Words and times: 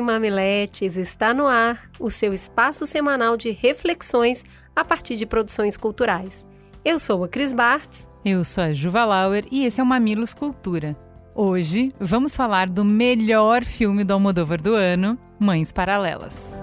e 0.00 0.02
mamiletes, 0.02 0.96
está 0.96 1.32
no 1.32 1.46
ar 1.46 1.88
o 1.98 2.10
seu 2.10 2.32
espaço 2.32 2.84
semanal 2.86 3.36
de 3.36 3.50
reflexões 3.50 4.44
a 4.74 4.84
partir 4.84 5.16
de 5.16 5.26
produções 5.26 5.76
culturais. 5.76 6.44
Eu 6.84 6.98
sou 6.98 7.22
a 7.22 7.28
Cris 7.28 7.52
Bartz. 7.52 8.08
Eu 8.24 8.44
sou 8.44 8.64
a 8.64 8.72
Juva 8.72 9.04
Lauer 9.04 9.44
e 9.50 9.64
esse 9.64 9.80
é 9.80 9.84
o 9.84 9.86
Mamilos 9.86 10.34
Cultura. 10.34 10.96
Hoje 11.34 11.92
vamos 12.00 12.34
falar 12.34 12.68
do 12.68 12.84
melhor 12.84 13.62
filme 13.62 14.02
do 14.02 14.12
Almodóvar 14.12 14.60
do 14.60 14.74
ano, 14.74 15.18
Mães 15.38 15.70
Paralelas. 15.70 16.60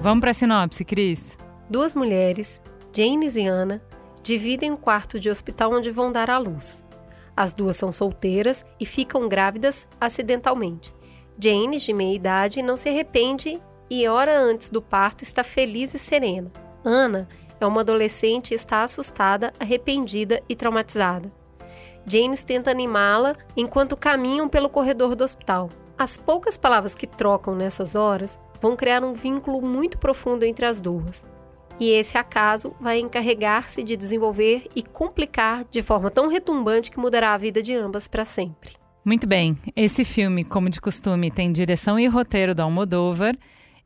Vamos 0.00 0.20
para 0.20 0.32
a 0.32 0.34
sinopse, 0.34 0.84
Cris. 0.84 1.38
Duas 1.70 1.94
mulheres, 1.94 2.60
Janes 2.92 3.36
e 3.36 3.46
Ana, 3.46 3.80
dividem 4.24 4.72
um 4.72 4.76
quarto 4.76 5.20
de 5.20 5.28
hospital 5.28 5.70
onde 5.74 5.90
vão 5.90 6.10
dar 6.10 6.30
à 6.30 6.38
luz. 6.38 6.82
As 7.36 7.52
duas 7.52 7.76
são 7.76 7.92
solteiras 7.92 8.64
e 8.80 8.86
ficam 8.86 9.28
grávidas 9.28 9.86
acidentalmente. 10.00 10.94
Jane, 11.38 11.76
de 11.76 11.92
meia 11.92 12.14
idade, 12.14 12.62
não 12.62 12.74
se 12.74 12.88
arrepende 12.88 13.60
e, 13.90 14.08
hora 14.08 14.40
antes 14.40 14.70
do 14.70 14.80
parto, 14.80 15.22
está 15.22 15.44
feliz 15.44 15.92
e 15.92 15.98
serena. 15.98 16.50
Ana 16.82 17.28
é 17.60 17.66
uma 17.66 17.82
adolescente 17.82 18.52
e 18.52 18.54
está 18.54 18.82
assustada, 18.82 19.52
arrependida 19.60 20.42
e 20.48 20.56
traumatizada. 20.56 21.30
James 22.06 22.42
tenta 22.42 22.70
animá-la 22.70 23.36
enquanto 23.54 23.96
caminham 23.96 24.48
pelo 24.48 24.70
corredor 24.70 25.14
do 25.14 25.24
hospital. 25.24 25.68
As 25.98 26.16
poucas 26.16 26.56
palavras 26.56 26.94
que 26.94 27.06
trocam 27.06 27.54
nessas 27.54 27.94
horas 27.94 28.38
vão 28.58 28.74
criar 28.74 29.04
um 29.04 29.12
vínculo 29.12 29.60
muito 29.60 29.98
profundo 29.98 30.44
entre 30.44 30.64
as 30.64 30.80
duas 30.80 31.26
e 31.78 31.90
esse 31.90 32.16
acaso 32.16 32.74
vai 32.80 32.98
encarregar-se 32.98 33.82
de 33.82 33.96
desenvolver 33.96 34.68
e 34.74 34.82
complicar 34.82 35.64
de 35.70 35.82
forma 35.82 36.10
tão 36.10 36.28
retumbante 36.28 36.90
que 36.90 36.98
mudará 36.98 37.34
a 37.34 37.38
vida 37.38 37.62
de 37.62 37.74
ambas 37.74 38.08
para 38.08 38.24
sempre. 38.24 38.72
Muito 39.04 39.26
bem, 39.26 39.56
esse 39.76 40.04
filme, 40.04 40.44
como 40.44 40.70
de 40.70 40.80
costume, 40.80 41.30
tem 41.30 41.52
direção 41.52 41.98
e 41.98 42.06
roteiro 42.06 42.54
do 42.54 42.62
Almodóvar 42.62 43.36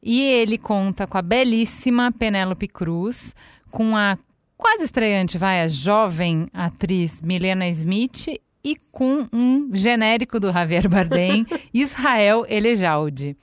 e 0.02 0.22
ele 0.22 0.56
conta 0.56 1.06
com 1.06 1.18
a 1.18 1.22
belíssima 1.22 2.12
Penélope 2.12 2.68
Cruz, 2.68 3.34
com 3.70 3.96
a 3.96 4.16
quase 4.56 4.84
estreante, 4.84 5.36
vai, 5.36 5.62
a 5.62 5.68
jovem 5.68 6.46
atriz 6.52 7.20
Milena 7.20 7.68
Smith 7.68 8.28
e 8.64 8.76
com 8.92 9.26
um 9.32 9.70
genérico 9.72 10.38
do 10.38 10.52
Javier 10.52 10.88
Bardem, 10.88 11.46
Israel 11.74 12.44
Elejalde. 12.48 13.36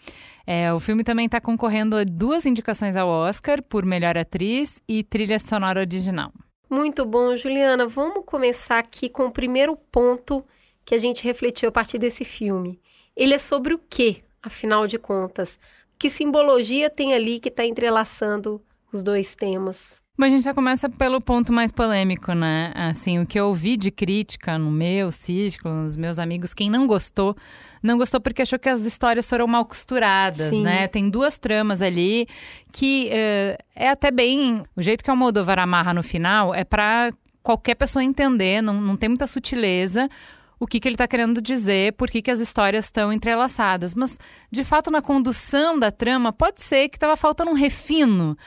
É, 0.47 0.71
o 0.71 0.79
filme 0.79 1.03
também 1.03 1.25
está 1.25 1.41
concorrendo 1.41 1.97
a 1.97 2.03
duas 2.03 2.45
indicações 2.45 2.95
ao 2.95 3.07
Oscar 3.07 3.63
por 3.63 3.85
melhor 3.85 4.17
atriz 4.17 4.79
e 4.87 5.03
trilha 5.03 5.39
sonora 5.39 5.79
original. 5.79 6.31
Muito 6.69 7.05
bom, 7.05 7.35
Juliana. 7.35 7.87
Vamos 7.87 8.23
começar 8.25 8.79
aqui 8.79 9.09
com 9.09 9.25
o 9.25 9.31
primeiro 9.31 9.75
ponto 9.91 10.45
que 10.83 10.93
a 10.93 10.97
gente 10.97 11.23
refletiu 11.23 11.69
a 11.69 11.71
partir 11.71 11.97
desse 11.97 12.23
filme. 12.23 12.79
Ele 13.15 13.33
é 13.33 13.39
sobre 13.39 13.73
o 13.73 13.79
quê, 13.89 14.23
afinal 14.41 14.85
de 14.85 14.99
contas? 14.99 15.59
Que 15.97 16.09
simbologia 16.09 16.89
tem 16.89 17.13
ali 17.13 17.39
que 17.39 17.49
está 17.49 17.65
entrelaçando 17.65 18.61
os 18.91 19.01
dois 19.01 19.35
temas? 19.35 20.04
Bom, 20.17 20.23
a 20.23 20.29
gente 20.29 20.43
já 20.43 20.53
começa 20.53 20.87
pelo 20.87 21.19
ponto 21.19 21.51
mais 21.51 21.73
polêmico, 21.73 22.31
né? 22.31 22.71
Assim, 22.73 23.19
o 23.19 23.25
que 23.25 23.37
eu 23.37 23.47
ouvi 23.47 23.75
de 23.75 23.91
crítica 23.91 24.57
no 24.57 24.71
meu 24.71 25.11
círculo, 25.11 25.83
nos 25.83 25.97
meus 25.97 26.17
amigos, 26.17 26.53
quem 26.53 26.69
não 26.69 26.87
gostou, 26.87 27.35
não 27.83 27.97
gostou 27.97 28.21
porque 28.21 28.41
achou 28.41 28.57
que 28.57 28.69
as 28.69 28.85
histórias 28.85 29.29
foram 29.29 29.45
mal 29.45 29.65
costuradas, 29.65 30.51
Sim. 30.51 30.63
né? 30.63 30.87
Tem 30.87 31.09
duas 31.09 31.37
tramas 31.37 31.81
ali 31.81 32.29
que 32.71 33.09
uh, 33.09 33.61
é 33.75 33.89
até 33.89 34.09
bem. 34.09 34.63
O 34.73 34.81
jeito 34.81 35.03
que 35.03 35.09
o 35.09 35.11
Almodóvar 35.11 35.59
amarra 35.59 35.93
no 35.93 36.01
final 36.01 36.55
é 36.55 36.63
para 36.63 37.11
qualquer 37.43 37.75
pessoa 37.75 38.01
entender, 38.01 38.61
não, 38.61 38.79
não 38.79 38.95
tem 38.95 39.09
muita 39.09 39.27
sutileza 39.27 40.09
o 40.57 40.65
que, 40.65 40.79
que 40.79 40.87
ele 40.87 40.95
está 40.95 41.05
querendo 41.05 41.41
dizer, 41.41 41.91
por 41.93 42.09
que, 42.09 42.21
que 42.21 42.31
as 42.31 42.39
histórias 42.39 42.85
estão 42.85 43.11
entrelaçadas. 43.11 43.93
Mas, 43.93 44.17
de 44.49 44.63
fato, 44.63 44.89
na 44.89 45.01
condução 45.01 45.77
da 45.77 45.91
trama, 45.91 46.31
pode 46.31 46.61
ser 46.61 46.87
que 46.87 46.95
estava 46.95 47.17
faltando 47.17 47.51
um 47.51 47.55
refino 47.55 48.37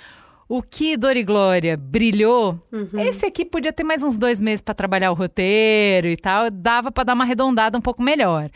o 0.48 0.62
que 0.62 0.96
Dor 0.96 1.16
e 1.16 1.22
Glória 1.22 1.76
brilhou, 1.76 2.58
uhum. 2.72 3.00
esse 3.00 3.26
aqui 3.26 3.44
podia 3.44 3.72
ter 3.72 3.84
mais 3.84 4.02
uns 4.02 4.16
dois 4.16 4.40
meses 4.40 4.62
para 4.62 4.74
trabalhar 4.74 5.10
o 5.10 5.14
roteiro 5.14 6.08
e 6.08 6.16
tal, 6.16 6.50
dava 6.50 6.90
para 6.90 7.04
dar 7.04 7.14
uma 7.14 7.24
arredondada 7.24 7.76
um 7.76 7.82
pouco 7.82 8.02
melhor. 8.02 8.50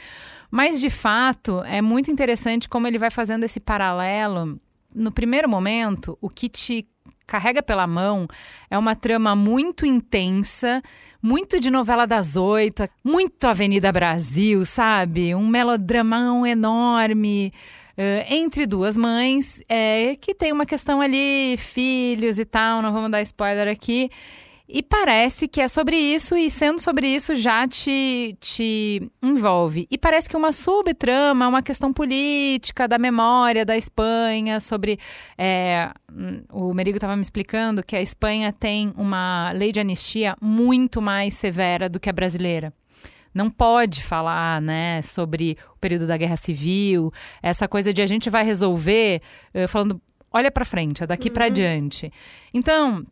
Mas, 0.50 0.80
de 0.80 0.90
fato, 0.90 1.62
é 1.64 1.80
muito 1.80 2.10
interessante 2.10 2.68
como 2.68 2.86
ele 2.86 2.98
vai 2.98 3.10
fazendo 3.10 3.44
esse 3.44 3.60
paralelo. 3.60 4.60
No 4.94 5.10
primeiro 5.10 5.48
momento, 5.48 6.16
o 6.20 6.28
que 6.28 6.48
te 6.48 6.86
carrega 7.26 7.62
pela 7.62 7.86
mão 7.86 8.26
é 8.70 8.76
uma 8.76 8.94
trama 8.94 9.34
muito 9.34 9.86
intensa, 9.86 10.82
muito 11.22 11.58
de 11.58 11.70
novela 11.70 12.06
das 12.06 12.36
oito, 12.36 12.86
muito 13.02 13.46
Avenida 13.46 13.90
Brasil, 13.90 14.66
sabe? 14.66 15.34
Um 15.34 15.46
melodramão 15.46 16.46
enorme. 16.46 17.52
Uh, 17.92 18.24
entre 18.28 18.66
duas 18.66 18.96
mães, 18.96 19.62
é, 19.68 20.16
que 20.16 20.34
tem 20.34 20.52
uma 20.52 20.64
questão 20.64 21.00
ali, 21.00 21.56
filhos 21.58 22.38
e 22.38 22.44
tal, 22.44 22.80
não 22.80 22.92
vamos 22.92 23.10
dar 23.10 23.20
spoiler 23.22 23.68
aqui. 23.68 24.10
E 24.74 24.82
parece 24.82 25.46
que 25.46 25.60
é 25.60 25.68
sobre 25.68 25.96
isso, 25.96 26.34
e 26.34 26.48
sendo 26.48 26.80
sobre 26.80 27.06
isso 27.06 27.34
já 27.34 27.68
te, 27.68 28.34
te 28.40 29.10
envolve. 29.22 29.86
E 29.90 29.98
parece 29.98 30.30
que 30.30 30.36
uma 30.36 30.50
subtrama, 30.50 31.46
uma 31.46 31.62
questão 31.62 31.92
política 31.92 32.88
da 32.88 32.96
memória 32.96 33.66
da 33.66 33.76
Espanha, 33.76 34.60
sobre. 34.60 34.98
É, 35.36 35.90
o 36.50 36.72
Merigo 36.72 36.96
estava 36.96 37.14
me 37.14 37.20
explicando 37.20 37.82
que 37.82 37.94
a 37.94 38.00
Espanha 38.00 38.50
tem 38.50 38.94
uma 38.96 39.52
lei 39.52 39.72
de 39.72 39.80
anistia 39.80 40.34
muito 40.40 41.02
mais 41.02 41.34
severa 41.34 41.86
do 41.86 42.00
que 42.00 42.08
a 42.08 42.12
brasileira 42.12 42.72
não 43.34 43.50
pode 43.50 44.02
falar, 44.02 44.60
né, 44.60 45.02
sobre 45.02 45.56
o 45.74 45.78
período 45.78 46.06
da 46.06 46.16
Guerra 46.16 46.36
Civil, 46.36 47.12
essa 47.42 47.66
coisa 47.66 47.92
de 47.92 48.02
a 48.02 48.06
gente 48.06 48.28
vai 48.30 48.44
resolver 48.44 49.22
uh, 49.54 49.68
falando, 49.68 50.00
olha 50.30 50.50
para 50.50 50.64
frente, 50.64 51.02
é 51.02 51.06
daqui 51.06 51.28
uhum. 51.28 51.34
para 51.34 51.48
diante. 51.48 52.12
Então, 52.52 53.06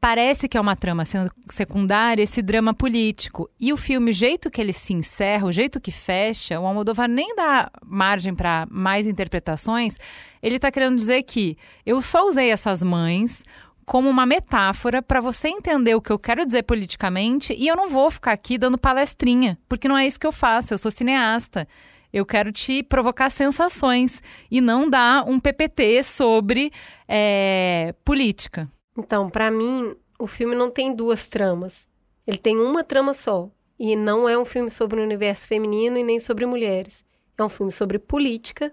parece 0.00 0.48
que 0.48 0.56
é 0.56 0.60
uma 0.60 0.76
trama 0.76 1.04
secundária 1.48 2.22
esse 2.22 2.42
drama 2.42 2.74
político. 2.74 3.48
E 3.58 3.72
o 3.72 3.76
filme, 3.76 4.10
o 4.10 4.14
jeito 4.14 4.50
que 4.50 4.60
ele 4.60 4.72
se 4.72 4.92
encerra, 4.92 5.46
o 5.46 5.52
jeito 5.52 5.80
que 5.80 5.92
fecha, 5.92 6.58
o 6.58 6.66
Almodóvar 6.66 7.08
nem 7.08 7.34
dá 7.34 7.70
margem 7.84 8.34
para 8.34 8.66
mais 8.70 9.06
interpretações. 9.06 9.98
Ele 10.42 10.56
está 10.56 10.70
querendo 10.70 10.96
dizer 10.96 11.22
que 11.22 11.56
eu 11.84 12.00
só 12.02 12.26
usei 12.26 12.50
essas 12.50 12.82
mães 12.82 13.42
como 13.86 14.10
uma 14.10 14.26
metáfora 14.26 15.00
para 15.00 15.20
você 15.20 15.46
entender 15.48 15.94
o 15.94 16.02
que 16.02 16.10
eu 16.10 16.18
quero 16.18 16.44
dizer 16.44 16.64
politicamente 16.64 17.54
e 17.56 17.68
eu 17.68 17.76
não 17.76 17.88
vou 17.88 18.10
ficar 18.10 18.32
aqui 18.32 18.58
dando 18.58 18.76
palestrinha, 18.76 19.56
porque 19.68 19.86
não 19.86 19.96
é 19.96 20.04
isso 20.04 20.18
que 20.18 20.26
eu 20.26 20.32
faço, 20.32 20.74
eu 20.74 20.78
sou 20.78 20.90
cineasta. 20.90 21.66
Eu 22.12 22.24
quero 22.24 22.50
te 22.50 22.82
provocar 22.82 23.30
sensações 23.30 24.22
e 24.50 24.60
não 24.60 24.88
dar 24.88 25.24
um 25.28 25.38
PPT 25.38 26.02
sobre 26.02 26.72
é, 27.06 27.94
política. 28.04 28.70
Então, 28.96 29.28
para 29.28 29.50
mim, 29.50 29.94
o 30.18 30.26
filme 30.26 30.54
não 30.54 30.70
tem 30.70 30.94
duas 30.94 31.28
tramas. 31.28 31.86
Ele 32.26 32.38
tem 32.38 32.56
uma 32.56 32.82
trama 32.82 33.12
só. 33.12 33.50
E 33.78 33.94
não 33.94 34.26
é 34.26 34.38
um 34.38 34.46
filme 34.46 34.70
sobre 34.70 34.98
o 34.98 35.02
universo 35.02 35.46
feminino 35.46 35.98
e 35.98 36.02
nem 36.02 36.18
sobre 36.18 36.46
mulheres. 36.46 37.04
É 37.36 37.44
um 37.44 37.50
filme 37.50 37.70
sobre 37.70 37.98
política, 37.98 38.72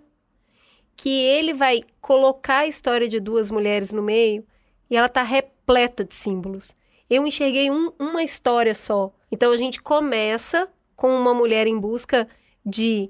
que 0.96 1.10
ele 1.10 1.54
vai 1.54 1.82
colocar 2.00 2.60
a 2.60 2.68
história 2.68 3.10
de 3.10 3.20
duas 3.20 3.52
mulheres 3.52 3.92
no 3.92 4.02
meio 4.02 4.46
e 4.94 4.96
ela 4.96 5.08
está 5.08 5.24
repleta 5.24 6.06
de 6.06 6.14
símbolos. 6.14 6.76
Eu 7.10 7.26
enxerguei 7.26 7.72
um, 7.72 7.92
uma 7.98 8.22
história 8.22 8.76
só. 8.76 9.12
Então 9.32 9.52
a 9.52 9.58
gente 9.58 9.82
começa 9.82 10.68
com 10.96 11.20
uma 11.20 11.34
mulher 11.34 11.66
em 11.66 11.80
busca 11.80 12.28
de 12.64 13.10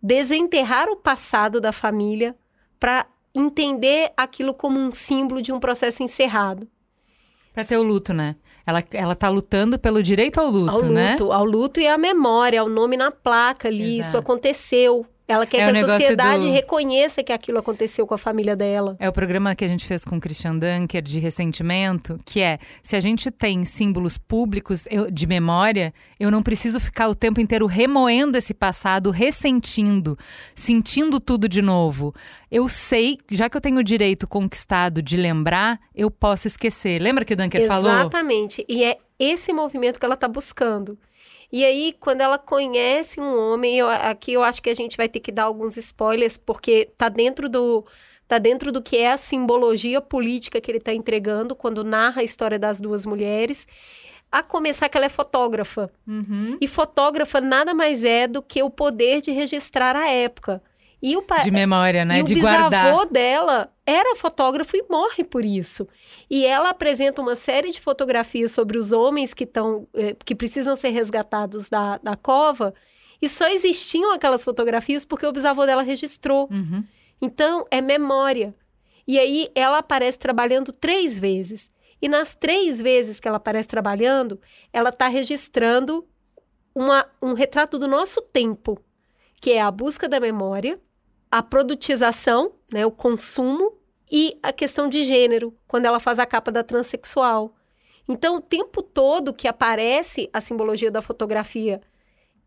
desenterrar 0.00 0.88
o 0.88 0.94
passado 0.94 1.60
da 1.60 1.72
família 1.72 2.36
para 2.78 3.04
entender 3.34 4.12
aquilo 4.16 4.54
como 4.54 4.78
um 4.78 4.92
símbolo 4.92 5.42
de 5.42 5.50
um 5.50 5.58
processo 5.58 6.04
encerrado. 6.04 6.68
Para 7.52 7.64
ter 7.64 7.78
o 7.78 7.82
luto, 7.82 8.12
né? 8.12 8.36
Ela, 8.64 8.84
ela 8.92 9.16
tá 9.16 9.28
lutando 9.28 9.76
pelo 9.76 10.04
direito 10.04 10.38
ao 10.38 10.48
luto, 10.48 10.70
ao 10.70 10.82
né? 10.84 11.12
Luto, 11.12 11.32
ao 11.32 11.44
luto 11.44 11.80
e 11.80 11.88
à 11.88 11.98
memória, 11.98 12.60
ao 12.60 12.68
nome 12.68 12.96
na 12.96 13.10
placa 13.10 13.66
ali. 13.66 13.98
Exato. 13.98 14.08
Isso 14.08 14.18
aconteceu. 14.18 15.04
Ela 15.26 15.46
quer 15.46 15.56
É 15.68 15.72
que 15.72 15.78
a 15.78 15.86
sociedade 15.86 16.42
do- 16.44 16.52
reconheça 16.52 17.22
que 17.22 17.32
aquilo 17.32 17.58
aconteceu 17.58 18.06
com 18.06 18.12
a 18.14 18.18
família 18.18 18.54
dela. 18.54 18.94
É 19.00 19.08
o 19.08 19.12
programa 19.12 19.54
que 19.54 19.64
a 19.64 19.66
gente 19.66 19.86
fez 19.86 20.04
com 20.04 20.16
o 20.16 20.20
Christian 20.20 20.56
Dunker 20.56 21.00
de 21.00 21.18
ressentimento, 21.18 22.18
que 22.26 22.40
é 22.40 22.58
se 22.82 22.94
a 22.94 23.00
gente 23.00 23.30
tem 23.30 23.64
símbolos 23.64 24.18
públicos 24.18 24.84
eu- 24.90 25.10
de 25.10 25.26
memória, 25.26 25.94
eu 26.20 26.30
não 26.30 26.42
preciso 26.42 26.78
ficar 26.78 27.08
o 27.08 27.14
tempo 27.14 27.40
inteiro 27.40 27.64
remoendo 27.66 28.36
esse 28.36 28.52
passado, 28.52 29.10
ressentindo, 29.10 30.18
sentindo 30.54 31.18
tudo 31.18 31.48
de 31.48 31.62
novo. 31.62 32.14
Eu 32.50 32.68
sei, 32.68 33.16
já 33.30 33.48
que 33.48 33.56
eu 33.56 33.60
tenho 33.60 33.78
o 33.78 33.82
direito 33.82 34.28
conquistado 34.28 35.00
de 35.02 35.16
lembrar, 35.16 35.80
eu 35.94 36.10
posso 36.10 36.46
esquecer. 36.48 37.00
Lembra 37.00 37.24
que 37.24 37.32
o 37.32 37.36
Dunker 37.36 37.66
falou? 37.66 37.90
Exatamente. 37.90 38.64
E 38.68 38.84
é 38.84 38.98
esse 39.18 39.52
movimento 39.54 39.98
que 39.98 40.04
ela 40.04 40.14
está 40.14 40.28
buscando. 40.28 40.98
E 41.56 41.64
aí, 41.64 41.94
quando 42.00 42.20
ela 42.20 42.36
conhece 42.36 43.20
um 43.20 43.38
homem, 43.52 43.76
eu- 43.78 43.88
aqui 43.88 44.32
eu 44.32 44.42
acho 44.42 44.60
que 44.60 44.68
a 44.68 44.74
gente 44.74 44.96
vai 44.96 45.08
ter 45.08 45.20
que 45.20 45.30
dar 45.30 45.44
alguns 45.44 45.76
spoilers, 45.76 46.36
porque 46.36 46.90
tá 46.98 47.08
dentro 47.08 47.48
do. 47.48 47.86
Tá 48.26 48.38
dentro 48.38 48.72
do 48.72 48.82
que 48.82 48.96
é 48.96 49.12
a 49.12 49.16
simbologia 49.16 50.00
política 50.00 50.60
que 50.60 50.68
ele 50.68 50.78
está 50.78 50.92
entregando 50.92 51.54
quando 51.54 51.84
narra 51.84 52.22
a 52.22 52.24
história 52.24 52.58
das 52.58 52.80
duas 52.80 53.06
mulheres. 53.06 53.68
A 54.32 54.42
começar 54.42 54.88
que 54.88 54.96
ela 54.96 55.06
é 55.06 55.10
fotógrafa. 55.10 55.88
Uhum. 56.08 56.56
E 56.60 56.66
fotógrafa 56.66 57.40
nada 57.40 57.72
mais 57.72 58.02
é 58.02 58.26
do 58.26 58.42
que 58.42 58.60
o 58.60 58.68
poder 58.70 59.20
de 59.22 59.30
registrar 59.30 59.94
a 59.94 60.08
época. 60.10 60.60
E 61.00 61.16
o 61.16 61.22
pa- 61.22 61.38
De 61.38 61.50
memória, 61.52 62.04
né? 62.04 62.18
e 62.18 62.22
de 62.24 62.32
o 62.32 62.36
bisavô 62.36 62.58
guardar. 62.70 63.06
dela 63.06 63.70
era 63.86 64.16
fotógrafo 64.16 64.76
e 64.76 64.84
morre 64.88 65.24
por 65.24 65.44
isso. 65.44 65.86
E 66.30 66.44
ela 66.46 66.70
apresenta 66.70 67.20
uma 67.20 67.36
série 67.36 67.70
de 67.70 67.80
fotografias 67.80 68.52
sobre 68.52 68.78
os 68.78 68.92
homens 68.92 69.34
que 69.34 69.44
estão 69.44 69.86
eh, 69.94 70.16
que 70.24 70.34
precisam 70.34 70.74
ser 70.74 70.88
resgatados 70.90 71.68
da, 71.68 71.98
da 71.98 72.16
cova. 72.16 72.74
E 73.20 73.28
só 73.28 73.46
existiam 73.48 74.12
aquelas 74.12 74.42
fotografias 74.42 75.04
porque 75.04 75.26
o 75.26 75.32
bisavô 75.32 75.66
dela 75.66 75.82
registrou. 75.82 76.48
Uhum. 76.50 76.84
Então, 77.20 77.66
é 77.70 77.80
memória. 77.80 78.54
E 79.06 79.18
aí 79.18 79.50
ela 79.54 79.78
aparece 79.78 80.18
trabalhando 80.18 80.72
três 80.72 81.18
vezes. 81.18 81.70
E 82.00 82.08
nas 82.08 82.34
três 82.34 82.80
vezes 82.80 83.20
que 83.20 83.28
ela 83.28 83.36
aparece 83.36 83.68
trabalhando, 83.68 84.40
ela 84.72 84.88
está 84.88 85.08
registrando 85.08 86.06
uma- 86.74 87.06
um 87.22 87.34
retrato 87.34 87.78
do 87.78 87.86
nosso 87.86 88.20
tempo, 88.20 88.78
que 89.40 89.52
é 89.52 89.60
a 89.60 89.70
busca 89.70 90.08
da 90.08 90.18
memória, 90.18 90.80
a 91.30 91.42
produtização, 91.42 92.52
né, 92.72 92.84
o 92.84 92.90
consumo 92.90 93.73
e 94.10 94.38
a 94.42 94.52
questão 94.52 94.88
de 94.88 95.02
gênero, 95.02 95.54
quando 95.66 95.86
ela 95.86 95.98
faz 96.00 96.18
a 96.18 96.26
capa 96.26 96.52
da 96.52 96.62
transexual. 96.62 97.54
Então, 98.08 98.36
o 98.36 98.40
tempo 98.40 98.82
todo 98.82 99.32
que 99.32 99.48
aparece 99.48 100.28
a 100.32 100.40
simbologia 100.40 100.90
da 100.90 101.00
fotografia, 101.00 101.80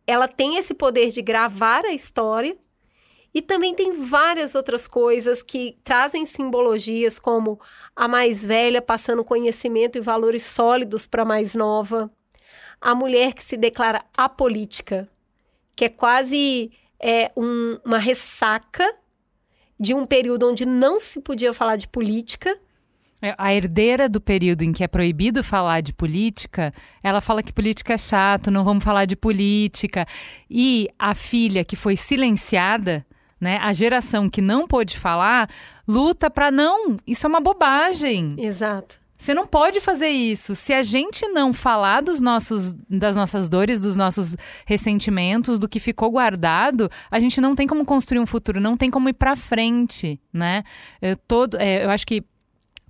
ela 0.05 0.27
tem 0.27 0.55
esse 0.57 0.73
poder 0.73 1.09
de 1.09 1.21
gravar 1.21 1.83
a 1.85 1.93
história 1.93 2.55
e 3.33 3.41
também 3.41 3.75
tem 3.75 3.91
várias 3.91 4.55
outras 4.55 4.87
coisas 4.87 5.43
que 5.43 5.77
trazem 5.83 6.25
simbologias, 6.25 7.19
como 7.19 7.59
a 7.95 8.07
mais 8.07 8.45
velha 8.45 8.81
passando 8.81 9.23
conhecimento 9.23 9.97
e 9.97 10.01
valores 10.01 10.43
sólidos 10.43 11.05
para 11.05 11.23
a 11.23 11.25
mais 11.25 11.53
nova, 11.53 12.09
a 12.79 12.95
mulher 12.95 13.33
que 13.33 13.43
se 13.43 13.57
declara 13.57 14.05
apolítica, 14.15 15.09
que 15.75 15.85
é 15.85 15.89
quase 15.89 16.71
é, 16.99 17.31
um- 17.35 17.79
uma 17.85 17.99
ressaca 17.99 18.95
de 19.79 19.93
um 19.93 20.05
período 20.05 20.49
onde 20.49 20.65
não 20.65 20.99
se 20.99 21.21
podia 21.21 21.53
falar 21.53 21.75
de 21.75 21.87
política. 21.87 22.57
É, 23.21 23.33
A 23.37 23.53
herdeira 23.53 24.07
do 24.07 24.21
período 24.21 24.61
em 24.61 24.71
que 24.71 24.83
é 24.83 24.87
proibido 24.87 25.43
falar 25.43 25.81
de 25.81 25.93
política, 25.93 26.73
ela 27.01 27.19
fala 27.19 27.41
que 27.41 27.51
política 27.51 27.93
é 27.93 27.97
chato, 27.97 28.51
não 28.51 28.63
vamos 28.63 28.83
falar 28.83 29.05
de 29.05 29.15
política. 29.15 30.05
E 30.49 30.87
a 30.99 31.15
filha 31.15 31.65
que 31.65 31.75
foi 31.75 31.95
silenciada, 31.95 33.05
né, 33.39 33.57
a 33.57 33.73
geração 33.73 34.29
que 34.29 34.41
não 34.41 34.67
pôde 34.67 34.97
falar, 34.97 35.49
luta 35.87 36.29
para 36.29 36.51
não, 36.51 36.97
isso 37.07 37.25
é 37.25 37.29
uma 37.29 37.41
bobagem. 37.41 38.35
Exato. 38.37 38.99
Você 39.17 39.33
não 39.33 39.47
pode 39.47 39.81
fazer 39.81 40.09
isso. 40.09 40.55
Se 40.55 40.73
a 40.73 40.83
gente 40.83 41.27
não 41.29 41.51
falar 41.51 42.01
dos 42.01 42.19
nossos, 42.19 42.73
das 42.87 43.15
nossas 43.15 43.49
dores, 43.49 43.81
dos 43.81 43.95
nossos 43.95 44.35
ressentimentos, 44.65 45.57
do 45.57 45.67
que 45.67 45.79
ficou 45.79 46.11
guardado, 46.11 46.89
a 47.09 47.19
gente 47.19 47.41
não 47.41 47.55
tem 47.55 47.65
como 47.65 47.83
construir 47.83 48.19
um 48.19 48.25
futuro, 48.27 48.61
não 48.61 48.77
tem 48.77 48.91
como 48.91 49.09
ir 49.09 49.13
para 49.13 49.35
frente, 49.35 50.19
né? 50.31 50.63
Eu, 51.01 51.17
todo, 51.17 51.57
é, 51.57 51.83
eu 51.83 51.89
acho 51.89 52.05
que 52.05 52.23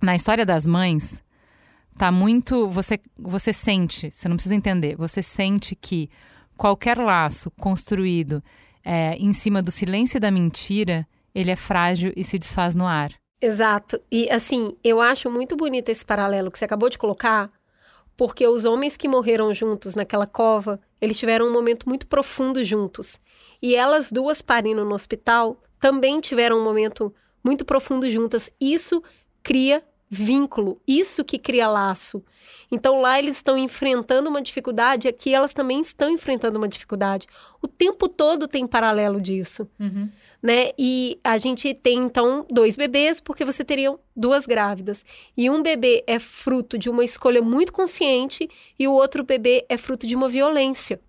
na 0.02 0.14
história 0.14 0.44
das 0.44 0.66
mães 0.66 1.22
tá 1.96 2.12
muito, 2.12 2.68
você 2.68 3.00
você 3.18 3.52
sente, 3.52 4.10
você 4.10 4.28
não 4.28 4.36
precisa 4.36 4.54
entender, 4.54 4.96
você 4.96 5.22
sente 5.22 5.74
que 5.74 6.10
qualquer 6.56 6.98
laço 6.98 7.50
construído 7.52 8.42
é, 8.84 9.16
em 9.16 9.32
cima 9.32 9.62
do 9.62 9.70
silêncio 9.70 10.18
e 10.18 10.20
da 10.20 10.30
mentira, 10.30 11.06
ele 11.34 11.50
é 11.50 11.56
frágil 11.56 12.12
e 12.14 12.22
se 12.22 12.38
desfaz 12.38 12.74
no 12.74 12.86
ar. 12.86 13.12
Exato. 13.40 14.00
E 14.10 14.28
assim, 14.30 14.76
eu 14.82 15.00
acho 15.00 15.30
muito 15.30 15.56
bonito 15.56 15.88
esse 15.88 16.04
paralelo 16.04 16.50
que 16.50 16.58
você 16.58 16.64
acabou 16.64 16.90
de 16.90 16.98
colocar, 16.98 17.50
porque 18.16 18.46
os 18.46 18.64
homens 18.64 18.96
que 18.96 19.06
morreram 19.06 19.54
juntos 19.54 19.94
naquela 19.94 20.26
cova, 20.26 20.80
eles 21.00 21.18
tiveram 21.18 21.46
um 21.46 21.52
momento 21.52 21.88
muito 21.88 22.06
profundo 22.06 22.62
juntos. 22.64 23.20
E 23.62 23.74
elas 23.76 24.10
duas 24.10 24.42
parindo 24.42 24.84
no 24.84 24.94
hospital 24.94 25.60
também 25.78 26.20
tiveram 26.20 26.58
um 26.58 26.64
momento 26.64 27.14
muito 27.44 27.64
profundo 27.64 28.10
juntas. 28.10 28.50
Isso 28.60 29.02
cria 29.42 29.84
vínculo, 30.10 30.80
isso 30.86 31.24
que 31.24 31.38
cria 31.38 31.68
laço. 31.68 32.24
Então 32.70 33.00
lá 33.00 33.18
eles 33.18 33.36
estão 33.36 33.56
enfrentando 33.58 34.28
uma 34.28 34.42
dificuldade, 34.42 35.08
aqui 35.08 35.34
elas 35.34 35.52
também 35.52 35.80
estão 35.80 36.10
enfrentando 36.10 36.58
uma 36.58 36.68
dificuldade. 36.68 37.26
O 37.62 37.68
tempo 37.68 38.08
todo 38.08 38.48
tem 38.48 38.66
paralelo 38.66 39.20
disso 39.20 39.68
né? 40.42 40.70
E 40.78 41.18
a 41.24 41.36
gente 41.36 41.74
tem 41.74 41.98
então 41.98 42.46
dois 42.50 42.76
bebês, 42.76 43.20
porque 43.20 43.44
você 43.44 43.64
teria 43.64 43.94
duas 44.14 44.46
grávidas. 44.46 45.04
E 45.36 45.50
um 45.50 45.62
bebê 45.62 46.04
é 46.06 46.18
fruto 46.18 46.78
de 46.78 46.88
uma 46.88 47.04
escolha 47.04 47.42
muito 47.42 47.72
consciente 47.72 48.48
e 48.78 48.86
o 48.86 48.92
outro 48.92 49.24
bebê 49.24 49.66
é 49.68 49.76
fruto 49.76 50.06
de 50.06 50.14
uma 50.14 50.28
violência. 50.28 51.00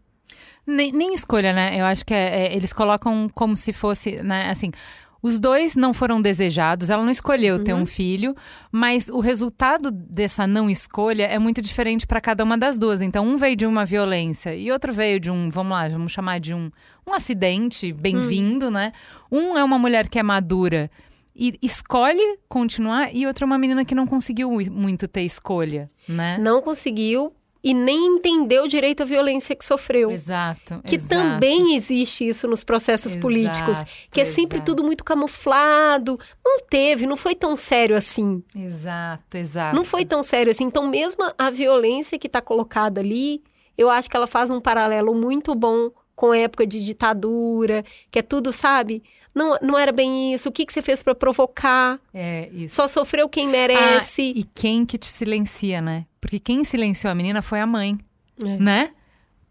Nem, 0.66 0.92
nem 0.92 1.14
escolha, 1.14 1.54
né? 1.54 1.80
Eu 1.80 1.86
acho 1.86 2.06
que 2.06 2.14
é- 2.14 2.48
é- 2.48 2.56
eles 2.56 2.74
colocam 2.74 3.30
como 3.34 3.56
se 3.56 3.72
fosse, 3.74 4.22
né? 4.24 4.50
Assim, 4.50 4.72
os 5.22 5.40
dois 5.40 5.76
não 5.76 5.94
foram 5.94 6.22
desejados, 6.22 6.90
ela 6.90 7.04
não 7.04 7.12
escolheu 7.12 7.64
ter 7.64 7.74
um 7.74 7.86
filho, 7.86 8.36
mas 8.72 9.10
o 9.10 9.20
resultado 9.20 9.92
dessa 9.92 10.48
não 10.48 10.70
escolha 10.70 11.24
é 11.24 11.38
muito 11.38 11.62
diferente 11.62 12.08
para 12.08 12.22
cada 12.22 12.44
uma 12.44 12.58
das 12.58 12.80
duas. 12.80 13.02
Então, 13.02 13.28
um 13.28 13.36
veio 13.36 13.56
de 13.56 13.66
uma 13.66 13.86
violência 13.86 14.56
e 14.56 14.72
outro 14.72 14.94
veio 14.94 15.20
de 15.20 15.30
um, 15.30 15.50
vamos 15.50 15.72
lá, 15.72 15.88
vamos 15.90 16.12
chamar 16.12 16.40
de 16.40 16.54
um, 16.54 16.72
um 17.06 17.14
acidente, 17.14 17.92
bem-vindo, 17.92 18.72
né? 18.72 18.94
Um 19.32 19.58
é 19.58 19.64
uma 19.64 19.78
mulher 19.78 20.08
que 20.08 20.20
é 20.20 20.24
madura 20.24 20.90
e 21.36 21.58
escolhe 21.62 22.38
continuar, 22.50 23.16
e 23.16 23.26
outra 23.26 23.46
é 23.46 23.48
uma 23.48 23.58
menina 23.58 23.86
que 23.86 23.96
não 23.96 24.06
conseguiu 24.06 24.52
muito 24.70 25.08
ter 25.08 25.22
escolha, 25.22 25.90
né? 26.08 26.38
Não 26.38 26.62
conseguiu 26.62 27.34
e 27.64 27.74
nem 27.74 28.16
entendeu 28.16 28.68
direito 28.68 29.04
a 29.04 29.06
violência 29.06 29.56
que 29.56 29.66
sofreu. 29.66 30.12
Exato. 30.12 30.82
Que 30.86 30.96
exato. 30.96 31.10
também 31.10 31.76
existe 31.76 32.28
isso 32.28 32.48
nos 32.48 32.64
processos 32.64 33.12
Exato, 33.12 33.22
políticos, 33.22 33.84
que 34.10 34.22
é 34.22 34.26
sempre 34.26 34.58
exato. 34.58 34.72
tudo 34.72 34.84
muito 34.84 35.04
camuflado. 35.04 36.18
Não 36.44 36.60
teve, 36.70 37.06
não 37.06 37.18
foi 37.18 37.36
tão 37.36 37.58
sério 37.58 37.96
assim. 37.96 38.42
Exato, 38.56 39.38
exato. 39.38 39.76
Não 39.76 39.84
foi 39.84 40.06
tão 40.06 40.24
sério 40.24 40.52
assim. 40.52 40.64
Então, 40.64 40.88
mesmo 40.88 41.22
a 41.38 41.50
violência 41.50 42.18
que 42.18 42.28
está 42.28 42.42
colocada 42.42 43.02
ali, 43.02 43.44
eu 43.78 43.90
acho 43.90 44.10
que 44.10 44.16
ela 44.16 44.28
faz 44.28 44.50
um 44.50 44.62
paralelo 44.62 45.14
muito 45.14 45.54
bom 45.54 45.92
com 46.16 46.32
a 46.32 46.38
época 46.38 46.68
de 46.68 46.84
ditadura, 46.84 47.84
que 48.12 48.20
é 48.20 48.22
tudo, 48.22 48.52
sabe? 48.52 49.04
Não, 49.34 49.58
não 49.62 49.78
era 49.78 49.92
bem 49.92 50.34
isso. 50.34 50.50
O 50.50 50.52
que, 50.52 50.66
que 50.66 50.74
você 50.74 50.82
fez 50.82 51.04
para 51.04 51.14
provocar? 51.16 52.00
É 52.14 52.50
isso. 52.52 52.76
Só 52.76 52.88
sofreu 52.88 53.30
quem 53.30 53.48
merece. 53.48 54.34
Ah, 54.36 54.40
e 54.40 54.44
quem 54.44 54.86
que 54.86 54.98
te 54.98 55.08
silencia, 55.08 55.82
né? 55.82 56.06
Porque 56.20 56.40
quem 56.40 56.64
silenciou 56.64 57.12
a 57.12 57.16
menina 57.16 57.42
foi 57.42 57.60
a 57.60 57.66
mãe, 57.68 57.98
É. 58.44 58.58
né? 58.58 58.92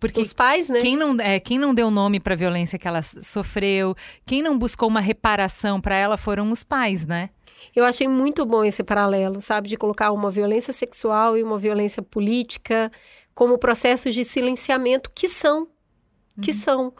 Porque 0.00 0.20
Os 0.20 0.32
pais, 0.32 0.68
né? 0.68 0.80
quem 0.80 0.97
não, 0.97 1.16
é, 1.20 1.40
quem 1.40 1.58
não 1.58 1.75
deu 1.75 1.90
nome 1.90 2.20
pra 2.20 2.37
violência 2.37 2.78
que 2.78 2.87
ela 2.87 3.02
sofreu, 3.02 3.97
quem 4.25 4.42
não 4.42 4.56
buscou 4.56 4.88
uma 4.88 5.00
reparação 5.00 5.80
pra 5.80 5.97
ela 5.97 6.16
foram 6.16 6.52
os 6.52 6.62
pais, 6.62 7.04
né? 7.04 7.30
Eu 7.75 7.85
achei 7.85 8.06
muito 8.06 8.47
bom 8.47 8.64
esse 8.64 8.85
paralelo, 8.85 9.40
sabe? 9.40 9.68
De 9.68 9.76
colocar 9.76 10.12
uma 10.12 10.30
violência 10.30 10.73
sexual 10.73 11.37
e 11.37 11.42
uma 11.42 11.58
violência 11.58 12.00
política 12.00 12.92
como 13.35 13.58
processos 13.58 14.14
de 14.14 14.25
silenciamento 14.25 15.11
que 15.12 15.28
são. 15.28 15.66
Que 16.42 16.52
são. 16.52 16.92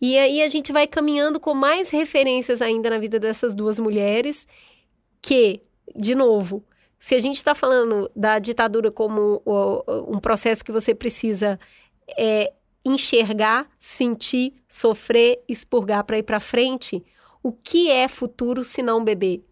E 0.00 0.16
aí 0.16 0.42
a 0.42 0.48
gente 0.48 0.72
vai 0.72 0.86
caminhando 0.86 1.38
com 1.40 1.54
mais 1.54 1.90
referências 1.90 2.62
ainda 2.62 2.90
na 2.90 2.98
vida 2.98 3.18
dessas 3.18 3.54
duas 3.54 3.78
mulheres, 3.78 4.46
que, 5.20 5.60
de 5.94 6.14
novo, 6.14 6.64
se 6.98 7.14
a 7.14 7.20
gente 7.20 7.36
está 7.36 7.54
falando 7.54 8.10
da 8.14 8.38
ditadura 8.38 8.90
como 8.90 9.42
um 10.08 10.18
processo 10.18 10.64
que 10.64 10.72
você 10.72 10.94
precisa 10.94 11.58
é, 12.16 12.52
enxergar, 12.84 13.68
sentir, 13.78 14.54
sofrer, 14.68 15.42
expurgar 15.48 16.04
para 16.04 16.18
ir 16.18 16.22
para 16.22 16.40
frente, 16.40 17.04
o 17.42 17.52
que 17.52 17.90
é 17.90 18.08
futuro 18.08 18.64
se 18.64 18.82
não 18.82 19.04
bebê? 19.04 19.42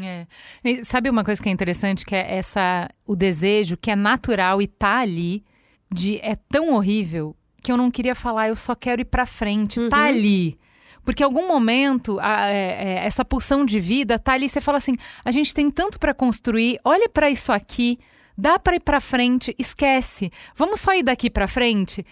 É. 0.00 0.26
E 0.64 0.84
sabe 0.84 1.10
uma 1.10 1.24
coisa 1.24 1.42
que 1.42 1.48
é 1.48 1.52
interessante, 1.52 2.06
que 2.06 2.14
é 2.14 2.36
essa 2.36 2.88
o 3.06 3.16
desejo 3.16 3.76
que 3.76 3.90
é 3.90 3.96
natural 3.96 4.62
e 4.62 4.66
tá 4.66 4.98
ali 4.98 5.44
de 5.92 6.18
é 6.18 6.36
tão 6.36 6.74
horrível 6.74 7.34
que 7.62 7.70
eu 7.70 7.76
não 7.76 7.90
queria 7.90 8.14
falar, 8.14 8.48
eu 8.48 8.56
só 8.56 8.74
quero 8.74 9.00
ir 9.02 9.04
pra 9.06 9.26
frente, 9.26 9.78
tá 9.88 9.98
Uhum. 9.98 10.04
ali. 10.04 10.58
Porque 11.04 11.22
em 11.22 11.26
algum 11.26 11.48
momento, 11.48 12.18
a, 12.20 12.48
é, 12.50 12.54
é, 13.00 13.06
essa 13.06 13.24
pulsão 13.24 13.64
de 13.64 13.80
vida 13.80 14.18
tá 14.18 14.32
ali, 14.34 14.48
você 14.48 14.60
fala 14.60 14.78
assim: 14.78 14.94
a 15.24 15.30
gente 15.30 15.54
tem 15.54 15.70
tanto 15.70 15.98
para 15.98 16.12
construir, 16.14 16.78
olha 16.84 17.08
para 17.08 17.30
isso 17.30 17.50
aqui, 17.52 17.98
dá 18.36 18.58
para 18.58 18.76
ir 18.76 18.80
para 18.80 19.00
frente, 19.00 19.54
esquece. 19.58 20.30
Vamos 20.54 20.80
só 20.80 20.94
ir 20.94 21.02
daqui 21.02 21.30
para 21.30 21.48
frente. 21.48 22.04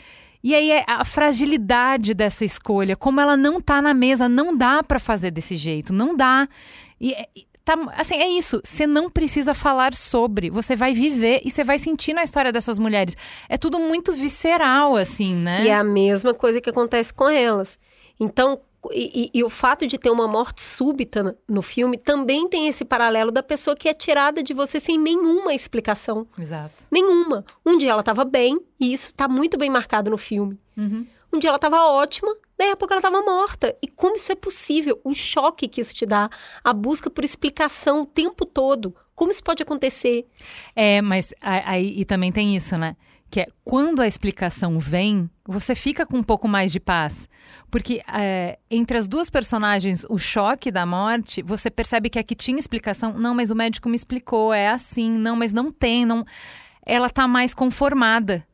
E 0.43 0.55
aí 0.55 0.71
é 0.71 0.85
a 0.87 1.05
fragilidade 1.05 2.15
dessa 2.15 2.45
escolha, 2.45 2.97
como 2.97 3.21
ela 3.21 3.37
não 3.37 3.61
tá 3.61 3.83
na 3.83 3.93
mesa, 3.93 4.29
não 4.29 4.57
dá 4.57 4.83
para 4.83 4.99
fazer 4.99 5.31
desse 5.33 5.57
jeito, 5.57 5.93
não 5.93 6.17
dá. 6.17 6.49
E, 7.01 7.15
tá, 7.69 7.93
assim, 7.97 8.17
é 8.17 8.29
isso. 8.29 8.63
Você 8.65 8.87
não 8.87 9.11
precisa 9.11 9.53
falar 9.53 9.95
sobre. 9.95 10.49
Você 10.49 10.75
vai 10.75 10.95
viver 10.95 11.43
e 11.45 11.51
você 11.51 11.63
vai 11.63 11.79
sentir 11.79 12.15
na 12.15 12.23
história 12.23 12.51
dessas 12.51 12.79
mulheres. 12.79 13.15
É 13.49 13.59
tudo 13.59 13.79
muito 13.79 14.13
visceral, 14.13 14.97
assim, 14.97 15.35
né? 15.35 15.65
E 15.65 15.69
é 15.69 15.75
a 15.75 15.85
mesma 15.85 16.33
coisa 16.33 16.61
que 16.63 16.71
acontece 16.71 17.13
com 17.13 17.29
elas. 17.29 17.79
Então, 18.19 18.59
e, 18.91 19.31
e, 19.35 19.41
e, 19.41 19.45
o 19.45 19.51
fato 19.51 19.87
de 19.87 19.99
ter 19.99 20.09
uma 20.09 20.27
morte 20.27 20.63
súbita 20.63 21.37
no 21.47 21.61
filme 21.61 21.99
também 21.99 22.49
tem 22.49 22.69
esse 22.69 22.85
paralelo 22.85 23.31
da 23.31 23.43
pessoa 23.43 23.77
que 23.77 23.89
é 23.89 23.93
tirada 23.93 24.43
de 24.43 24.55
você 24.55 24.81
sem 24.81 24.99
nenhuma 24.99 25.53
explicação. 25.53 26.27
Exato. 26.39 26.73
Nenhuma. 26.91 27.45
Um 27.67 27.77
dia 27.77 27.91
ela 27.91 28.01
estava 28.01 28.25
bem, 28.25 28.59
e 28.81 28.93
isso 28.93 29.07
está 29.07 29.29
muito 29.29 29.59
bem 29.59 29.69
marcado 29.69 30.11
no 30.11 30.17
filme. 30.17 30.59
Uhum. 30.77 31.07
Um 31.33 31.39
dia 31.39 31.51
ela 31.51 31.57
estava 31.57 31.85
ótima, 31.91 32.35
daí 32.59 32.71
a 32.71 32.77
pouco 32.77 32.93
ela 32.93 32.99
estava 32.99 33.23
morta. 33.23 33.77
E 33.81 33.87
como 33.87 34.17
isso 34.17 34.33
é 34.33 34.35
possível? 34.35 35.01
O 35.05 35.15
choque 35.15 35.69
que 35.69 35.81
isso 35.81 35.95
te 35.95 36.05
dá, 36.05 36.29
a 36.63 36.73
busca 36.73 37.09
por 37.09 37.25
explicação 37.25 38.03
o 38.03 38.07
tempo 38.07 38.45
todo. 38.45 38.95
Como 39.15 39.31
isso 39.31 39.43
pode 39.43 39.63
acontecer? 39.63 40.27
É, 40.75 41.01
mas 41.01 41.33
aí 41.41 42.01
e 42.01 42.05
também 42.05 42.33
tem 42.33 42.55
isso, 42.57 42.77
né? 42.77 42.97
Que 43.31 43.41
é 43.41 43.47
quando 43.65 44.01
a 44.01 44.07
explicação 44.07 44.79
vem, 44.79 45.31
você 45.47 45.75
fica 45.75 46.07
com 46.07 46.19
um 46.19 46.23
pouco 46.23 46.49
mais 46.49 46.73
de 46.73 46.81
paz. 46.81 47.29
Porque 47.71 48.01
é, 48.13 48.59
entre 48.71 48.97
as 48.97 49.07
duas 49.07 49.29
personagens, 49.29 50.05
o 50.09 50.19
choque 50.19 50.71
da 50.71 50.87
morte, 50.87 51.43
você 51.43 51.71
percebe 51.71 52.09
que 52.09 52.19
aqui 52.19 52.35
tinha 52.35 52.59
explicação. 52.59 53.13
Não, 53.13 53.35
mas 53.35 53.51
o 53.51 53.57
médico 53.57 53.89
me 53.89 53.97
explicou, 53.97 54.53
é 54.53 54.69
assim. 54.69 55.11
Não, 55.11 55.37
mas 55.37 55.53
não 55.53 55.71
tem. 55.71 56.07
não. 56.07 56.25
Ela 56.87 57.11
tá 57.11 57.29
mais 57.29 57.53
conformada 57.53 58.47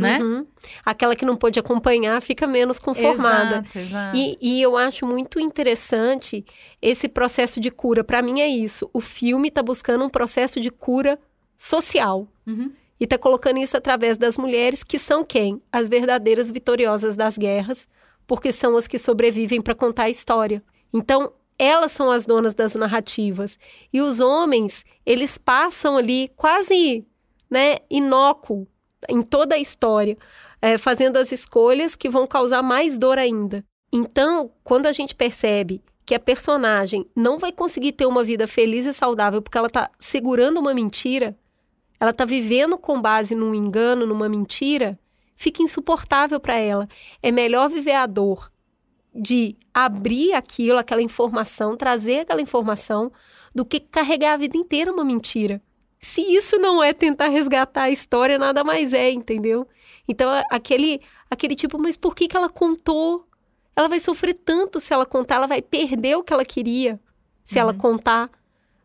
né? 0.00 0.18
Uhum. 0.22 0.46
Aquela 0.84 1.16
que 1.16 1.24
não 1.24 1.36
pôde 1.36 1.58
acompanhar 1.58 2.20
fica 2.22 2.46
menos 2.46 2.78
conformada. 2.78 3.58
Exato, 3.58 3.78
exato. 3.78 4.16
E, 4.16 4.38
e 4.40 4.62
eu 4.62 4.76
acho 4.76 5.06
muito 5.06 5.40
interessante 5.40 6.44
esse 6.80 7.08
processo 7.08 7.60
de 7.60 7.70
cura. 7.70 8.04
Para 8.04 8.22
mim 8.22 8.40
é 8.40 8.48
isso. 8.48 8.88
O 8.92 9.00
filme 9.00 9.48
está 9.48 9.62
buscando 9.62 10.04
um 10.04 10.08
processo 10.08 10.60
de 10.60 10.70
cura 10.70 11.18
social. 11.56 12.28
Uhum. 12.46 12.70
E 13.00 13.04
está 13.04 13.16
colocando 13.16 13.58
isso 13.58 13.76
através 13.76 14.18
das 14.18 14.36
mulheres 14.36 14.82
que 14.82 14.98
são 14.98 15.24
quem? 15.24 15.60
As 15.70 15.88
verdadeiras 15.88 16.50
vitoriosas 16.50 17.16
das 17.16 17.38
guerras, 17.38 17.86
porque 18.26 18.52
são 18.52 18.76
as 18.76 18.88
que 18.88 18.98
sobrevivem 18.98 19.62
para 19.62 19.74
contar 19.74 20.04
a 20.04 20.10
história. 20.10 20.62
Então, 20.92 21.32
elas 21.58 21.92
são 21.92 22.10
as 22.10 22.26
donas 22.26 22.54
das 22.54 22.74
narrativas. 22.74 23.58
E 23.92 24.00
os 24.00 24.20
homens, 24.20 24.84
eles 25.04 25.38
passam 25.38 25.96
ali 25.96 26.30
quase, 26.36 27.04
né, 27.50 27.78
inócuo 27.90 28.66
em 29.08 29.22
toda 29.22 29.54
a 29.54 29.58
história, 29.58 30.16
é, 30.60 30.78
fazendo 30.78 31.16
as 31.16 31.30
escolhas 31.32 31.94
que 31.94 32.08
vão 32.08 32.26
causar 32.26 32.62
mais 32.62 32.98
dor 32.98 33.18
ainda. 33.18 33.64
Então, 33.92 34.50
quando 34.64 34.86
a 34.86 34.92
gente 34.92 35.14
percebe 35.14 35.82
que 36.04 36.14
a 36.14 36.20
personagem 36.20 37.06
não 37.14 37.38
vai 37.38 37.52
conseguir 37.52 37.92
ter 37.92 38.06
uma 38.06 38.24
vida 38.24 38.46
feliz 38.46 38.86
e 38.86 38.92
saudável 38.92 39.42
porque 39.42 39.58
ela 39.58 39.66
está 39.66 39.90
segurando 39.98 40.58
uma 40.58 40.74
mentira, 40.74 41.36
ela 42.00 42.10
está 42.10 42.24
vivendo 42.24 42.78
com 42.78 43.00
base 43.00 43.34
num 43.34 43.54
engano, 43.54 44.06
numa 44.06 44.28
mentira, 44.28 44.98
fica 45.36 45.62
insuportável 45.62 46.40
para 46.40 46.56
ela. 46.56 46.88
É 47.22 47.30
melhor 47.30 47.68
viver 47.68 47.92
a 47.92 48.06
dor 48.06 48.50
de 49.14 49.56
abrir 49.72 50.32
aquilo, 50.32 50.78
aquela 50.78 51.02
informação, 51.02 51.76
trazer 51.76 52.20
aquela 52.20 52.40
informação, 52.40 53.10
do 53.54 53.64
que 53.64 53.80
carregar 53.80 54.34
a 54.34 54.36
vida 54.36 54.56
inteira 54.56 54.92
uma 54.92 55.04
mentira 55.04 55.60
se 56.08 56.22
isso 56.22 56.56
não 56.58 56.82
é 56.82 56.94
tentar 56.94 57.28
resgatar 57.28 57.82
a 57.82 57.90
história, 57.90 58.38
nada 58.38 58.64
mais 58.64 58.94
é, 58.94 59.10
entendeu? 59.10 59.68
Então, 60.08 60.30
aquele, 60.50 61.02
aquele 61.30 61.54
tipo, 61.54 61.78
mas 61.78 61.98
por 61.98 62.16
que, 62.16 62.26
que 62.26 62.34
ela 62.34 62.48
contou? 62.48 63.28
Ela 63.76 63.88
vai 63.88 64.00
sofrer 64.00 64.32
tanto 64.32 64.80
se 64.80 64.94
ela 64.94 65.04
contar, 65.04 65.34
ela 65.34 65.46
vai 65.46 65.60
perder 65.60 66.16
o 66.16 66.22
que 66.22 66.32
ela 66.32 66.46
queria 66.46 66.98
se 67.44 67.56
uhum. 67.56 67.60
ela 67.60 67.74
contar. 67.74 68.30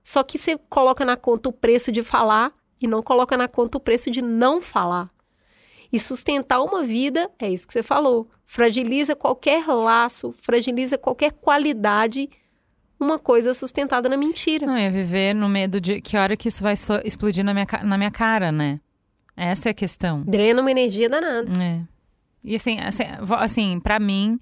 Só 0.03 0.21
que 0.21 0.37
você 0.37 0.57
coloca 0.69 1.05
na 1.05 1.15
conta 1.15 1.47
o 1.47 1.53
preço 1.53 1.93
de 1.93 2.03
falar 2.03 2.53
e 2.79 2.87
não 2.87 3.01
coloca 3.01 3.37
na 3.37 3.47
conta 3.47 3.77
o 3.77 3.81
preço 3.81 4.11
de 4.11 4.21
não 4.21 4.61
falar. 4.61 5.09
E 5.93 5.99
sustentar 5.99 6.61
uma 6.61 6.83
vida, 6.83 7.31
é 7.39 7.49
isso 7.49 7.65
que 7.65 7.71
você 7.71 7.83
falou, 7.83 8.29
fragiliza 8.45 9.15
qualquer 9.15 9.65
laço, 9.65 10.35
fragiliza 10.41 10.97
qualquer 10.97 11.31
qualidade 11.31 12.29
uma 13.03 13.19
coisa 13.19 13.53
sustentada 13.53 14.07
na 14.09 14.17
mentira. 14.17 14.65
Não, 14.65 14.75
é 14.75 14.89
viver 14.89 15.33
no 15.33 15.49
medo 15.49 15.79
de 15.79 16.01
que 16.01 16.17
hora 16.17 16.35
que 16.37 16.47
isso 16.47 16.63
vai 16.63 16.73
explodir 17.03 17.43
na 17.43 17.53
minha, 17.53 17.67
na 17.83 17.97
minha 17.97 18.11
cara, 18.11 18.51
né? 18.51 18.79
Essa 19.35 19.69
é 19.69 19.71
a 19.71 19.73
questão. 19.73 20.23
Drena 20.23 20.61
uma 20.61 20.71
energia 20.71 21.09
danada. 21.09 21.51
É. 21.61 21.81
E 22.43 22.55
assim, 22.55 22.79
assim, 22.79 23.03
assim 23.37 23.79
para 23.79 23.99
mim, 23.99 24.39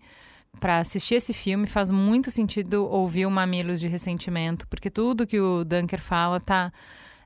para 0.59 0.79
assistir 0.79 1.15
esse 1.15 1.33
filme, 1.33 1.67
faz 1.67 1.91
muito 1.91 2.29
sentido 2.29 2.87
ouvir 2.89 3.25
o 3.25 3.31
Mamilos 3.31 3.79
de 3.79 3.87
Ressentimento, 3.87 4.67
porque 4.67 4.89
tudo 4.89 5.27
que 5.27 5.39
o 5.39 5.63
Dunker 5.63 6.01
fala 6.01 6.39
tá. 6.39 6.71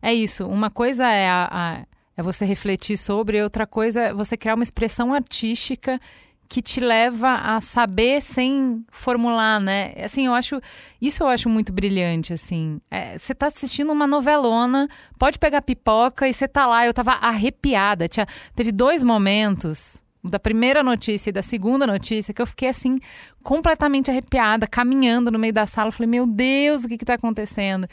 É 0.02 0.14
isso. 0.14 0.46
Uma 0.48 0.70
coisa 0.70 1.08
é, 1.08 1.30
a, 1.30 1.50
a, 1.52 1.86
é 2.16 2.22
você 2.22 2.46
refletir 2.46 2.98
sobre, 2.98 3.42
outra 3.42 3.66
coisa 3.66 4.02
é 4.02 4.14
você 4.14 4.38
criar 4.38 4.56
uma 4.56 4.64
expressão 4.64 5.14
artística 5.14 6.00
que 6.48 6.62
te 6.62 6.80
leva 6.80 7.36
a 7.36 7.60
saber 7.60 8.22
sem 8.22 8.86
formular, 8.92 9.60
né? 9.60 9.94
Assim, 9.98 10.28
eu 10.28 10.34
acho 10.34 10.62
isso 11.02 11.24
eu 11.24 11.28
acho 11.28 11.50
muito 11.50 11.74
brilhante, 11.74 12.34
assim. 12.34 12.80
É, 12.90 13.18
você 13.18 13.32
é, 13.32 13.36
tá 13.36 13.48
assistindo 13.48 13.92
uma 13.92 14.08
novelona, 14.08 14.88
pode 15.20 15.40
pegar 15.40 15.62
pipoca 15.62 16.28
e 16.28 16.34
você 16.34 16.48
tá 16.48 16.68
lá. 16.68 16.86
Eu 16.86 16.94
tava 16.94 17.12
arrepiada. 17.12 18.08
Tinha, 18.08 18.28
teve 18.56 18.72
dois 18.72 19.04
momentos 19.04 20.04
da 20.24 20.40
primeira 20.40 20.84
notícia 20.84 21.30
e 21.30 21.34
da 21.34 21.42
segunda 21.42 21.86
notícia 21.86 22.34
que 22.34 22.42
eu 22.42 22.48
fiquei 22.48 22.70
assim 22.70 23.00
completamente 23.44 24.10
arrepiada, 24.10 24.68
caminhando 24.68 25.32
no 25.32 25.40
meio 25.40 25.54
da 25.54 25.66
sala. 25.66 25.92
falei, 25.92 26.10
meu 26.10 26.26
Deus, 26.26 26.84
o 26.84 26.88
que 26.88 26.98
que 26.98 27.06
tá 27.06 27.14
acontecendo? 27.16 27.88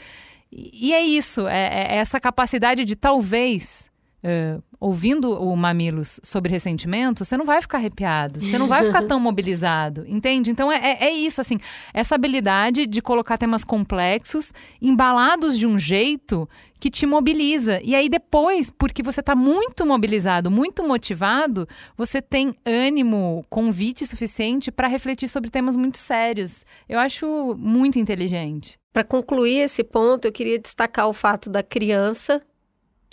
E, 0.51 0.89
e 0.89 0.93
é 0.93 1.01
isso, 1.01 1.47
é, 1.47 1.93
é 1.93 1.95
essa 1.97 2.19
capacidade 2.19 2.85
de 2.85 2.95
talvez 2.95 3.91
Uh, 4.23 4.63
ouvindo 4.79 5.31
o 5.31 5.55
Mamilos 5.55 6.19
sobre 6.23 6.51
ressentimento, 6.51 7.25
você 7.25 7.35
não 7.35 7.45
vai 7.45 7.61
ficar 7.61 7.77
arrepiado, 7.77 8.39
você 8.39 8.57
não 8.57 8.67
vai 8.67 8.85
ficar 8.85 9.03
tão 9.07 9.19
mobilizado, 9.19 10.05
entende? 10.07 10.49
Então 10.49 10.71
é, 10.71 10.77
é, 10.77 11.05
é, 11.05 11.11
isso, 11.11 11.41
assim, 11.41 11.57
essa 11.93 12.15
habilidade 12.15 12.85
de 12.85 13.01
colocar 13.01 13.37
temas 13.37 13.63
complexos, 13.63 14.53
embalados 14.81 15.57
de 15.57 15.67
um 15.67 15.77
jeito 15.77 16.47
que 16.79 16.89
te 16.89 17.05
mobiliza. 17.05 17.81
E 17.81 17.95
aí 17.95 18.09
depois, 18.09 18.69
porque 18.69 19.01
você 19.01 19.21
está 19.21 19.35
muito 19.35 19.85
mobilizado, 19.85 20.51
muito 20.51 20.85
motivado, 20.85 21.67
você 21.97 22.21
tem 22.21 22.53
ânimo, 22.65 23.45
convite 23.49 24.05
suficiente 24.05 24.69
para 24.69 24.89
refletir 24.89 25.29
sobre 25.29 25.49
temas 25.49 25.77
muito 25.77 25.97
sérios. 25.97 26.65
Eu 26.89 26.99
acho 26.99 27.55
muito 27.57 27.99
inteligente. 27.99 28.77
Para 28.91 29.05
concluir 29.05 29.59
esse 29.59 29.83
ponto, 29.83 30.25
eu 30.25 30.31
queria 30.31 30.59
destacar 30.59 31.07
o 31.07 31.13
fato 31.13 31.49
da 31.49 31.63
criança 31.63 32.41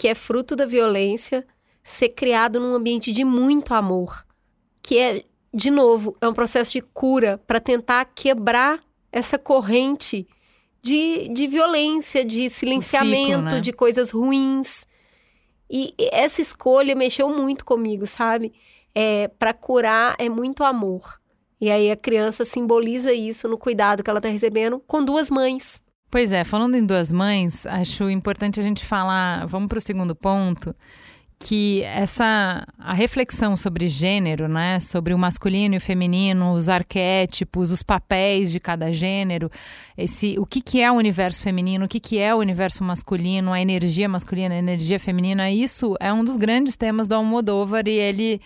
que 0.00 0.09
é 0.09 0.14
fruto 0.14 0.57
da 0.57 0.64
violência, 0.64 1.47
ser 1.85 2.09
criado 2.09 2.59
num 2.59 2.75
ambiente 2.75 3.12
de 3.12 3.23
muito 3.23 3.75
amor, 3.75 4.25
que 4.83 4.97
é, 4.97 5.23
de 5.52 5.71
novo, 5.71 6.16
é 6.23 6.26
um 6.26 6.33
processo 6.33 6.73
de 6.73 6.80
cura 6.80 7.38
para 7.47 7.61
tentar 7.61 8.07
quebrar 8.07 8.83
essa 9.12 9.37
corrente 9.38 10.26
de, 10.80 11.28
de 11.28 11.47
violência, 11.47 12.25
de 12.25 12.49
silenciamento, 12.49 13.26
ciclo, 13.26 13.42
né? 13.42 13.61
de 13.61 13.73
coisas 13.75 14.11
ruins. 14.11 14.87
E 15.69 15.92
essa 16.11 16.40
escolha 16.40 16.95
mexeu 16.95 17.28
muito 17.28 17.62
comigo, 17.62 18.07
sabe? 18.07 18.54
É, 18.95 19.28
para 19.28 19.52
curar 19.52 20.16
é 20.19 20.30
muito 20.30 20.64
amor. 20.64 21.21
E 21.61 21.71
aí 21.71 21.90
a 21.90 21.97
criança 21.97 22.47
simboliza 22.47 23.12
isso 23.12 23.47
no 23.47 23.59
cuidado 23.59 24.02
que 24.02 24.09
ela 24.09 24.19
está 24.19 24.30
recebendo 24.30 24.80
com 24.87 25.04
duas 25.04 25.30
mães. 25.30 25.83
Pois 26.11 26.33
é, 26.33 26.43
falando 26.43 26.75
em 26.76 26.85
duas 26.85 27.12
mães, 27.12 27.64
acho 27.67 28.11
importante 28.11 28.59
a 28.59 28.62
gente 28.62 28.85
falar, 28.85 29.47
vamos 29.47 29.69
para 29.69 29.79
o 29.79 29.81
segundo 29.81 30.12
ponto, 30.12 30.75
que 31.38 31.85
essa 31.85 32.67
a 32.76 32.93
reflexão 32.93 33.57
sobre 33.57 33.87
gênero, 33.87 34.49
né, 34.49 34.81
sobre 34.81 35.14
o 35.14 35.19
masculino 35.19 35.75
e 35.75 35.79
o 35.79 35.81
feminino, 35.81 36.52
os 36.52 36.69
arquétipos, 36.69 37.71
os 37.71 37.85
papéis 37.85 38.50
de 38.50 38.59
cada 38.59 38.90
gênero, 38.90 39.49
esse 39.97 40.37
o 40.37 40.45
que 40.45 40.61
que 40.61 40.81
é 40.81 40.90
o 40.90 40.97
universo 40.97 41.45
feminino, 41.45 41.85
o 41.85 41.88
que 41.88 42.00
que 42.00 42.19
é 42.19 42.35
o 42.35 42.38
universo 42.38 42.83
masculino, 42.83 43.52
a 43.52 43.61
energia 43.61 44.09
masculina, 44.09 44.57
a 44.57 44.59
energia 44.59 44.99
feminina, 44.99 45.49
isso 45.49 45.97
é 46.00 46.12
um 46.12 46.25
dos 46.25 46.37
grandes 46.37 46.76
temas 46.76 47.07
do 47.07 47.14
Almodóvar 47.14 47.87
e 47.87 47.93
ele 47.93 48.40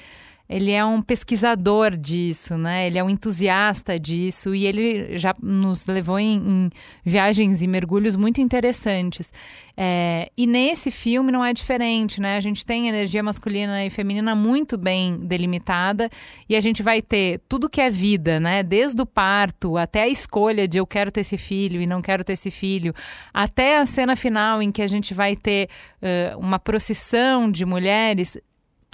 ele 0.48 0.70
é 0.70 0.84
um 0.84 1.00
pesquisador 1.00 1.96
disso, 1.96 2.58
né? 2.58 2.86
Ele 2.86 2.98
é 2.98 3.04
um 3.04 3.08
entusiasta 3.08 3.98
disso 3.98 4.54
e 4.54 4.66
ele 4.66 5.16
já 5.16 5.34
nos 5.42 5.86
levou 5.86 6.18
em, 6.18 6.36
em 6.36 6.70
viagens 7.02 7.62
e 7.62 7.66
mergulhos 7.66 8.14
muito 8.14 8.42
interessantes. 8.42 9.32
É, 9.76 10.30
e 10.36 10.46
nesse 10.46 10.90
filme 10.90 11.32
não 11.32 11.42
é 11.42 11.52
diferente, 11.52 12.20
né? 12.20 12.36
A 12.36 12.40
gente 12.40 12.64
tem 12.64 12.88
energia 12.88 13.22
masculina 13.22 13.86
e 13.86 13.90
feminina 13.90 14.34
muito 14.34 14.76
bem 14.76 15.16
delimitada 15.16 16.10
e 16.46 16.54
a 16.54 16.60
gente 16.60 16.82
vai 16.82 17.00
ter 17.00 17.40
tudo 17.48 17.68
que 17.68 17.80
é 17.80 17.88
vida, 17.88 18.38
né? 18.38 18.62
Desde 18.62 19.00
o 19.00 19.06
parto 19.06 19.78
até 19.78 20.02
a 20.02 20.08
escolha 20.08 20.68
de 20.68 20.76
eu 20.76 20.86
quero 20.86 21.10
ter 21.10 21.22
esse 21.22 21.38
filho 21.38 21.80
e 21.80 21.86
não 21.86 22.02
quero 22.02 22.22
ter 22.22 22.34
esse 22.34 22.50
filho, 22.50 22.94
até 23.32 23.78
a 23.78 23.86
cena 23.86 24.14
final 24.14 24.60
em 24.60 24.70
que 24.70 24.82
a 24.82 24.86
gente 24.86 25.14
vai 25.14 25.34
ter 25.34 25.70
uh, 26.02 26.38
uma 26.38 26.58
procissão 26.58 27.50
de 27.50 27.64
mulheres 27.64 28.38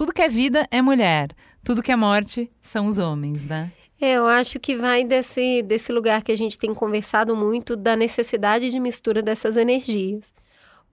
tudo 0.01 0.15
que 0.15 0.23
é 0.23 0.31
vida 0.31 0.67
é 0.71 0.81
mulher, 0.81 1.29
tudo 1.63 1.83
que 1.83 1.93
é 1.93 1.97
morte 1.97 2.51
são 2.59 2.87
os 2.87 2.97
homens, 2.97 3.45
né? 3.45 3.71
É, 4.01 4.13
eu 4.13 4.27
acho 4.27 4.59
que 4.59 4.75
vai 4.75 5.05
desse, 5.05 5.61
desse 5.61 5.93
lugar 5.93 6.23
que 6.23 6.33
a 6.33 6.37
gente 6.37 6.59
tem 6.59 6.73
conversado 6.73 7.37
muito 7.37 7.77
da 7.77 7.95
necessidade 7.95 8.71
de 8.71 8.81
mistura 8.81 9.21
dessas 9.21 9.59
energias. 9.59 10.33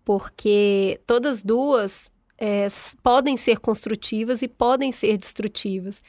Porque 0.04 1.00
todas 1.08 1.42
duas 1.42 2.12
é, 2.38 2.68
podem 3.02 3.38
ser 3.38 3.60
construtivas 3.60 4.42
e 4.42 4.48
podem 4.50 4.92
ser 4.92 5.18
destrutivas. 5.18 6.04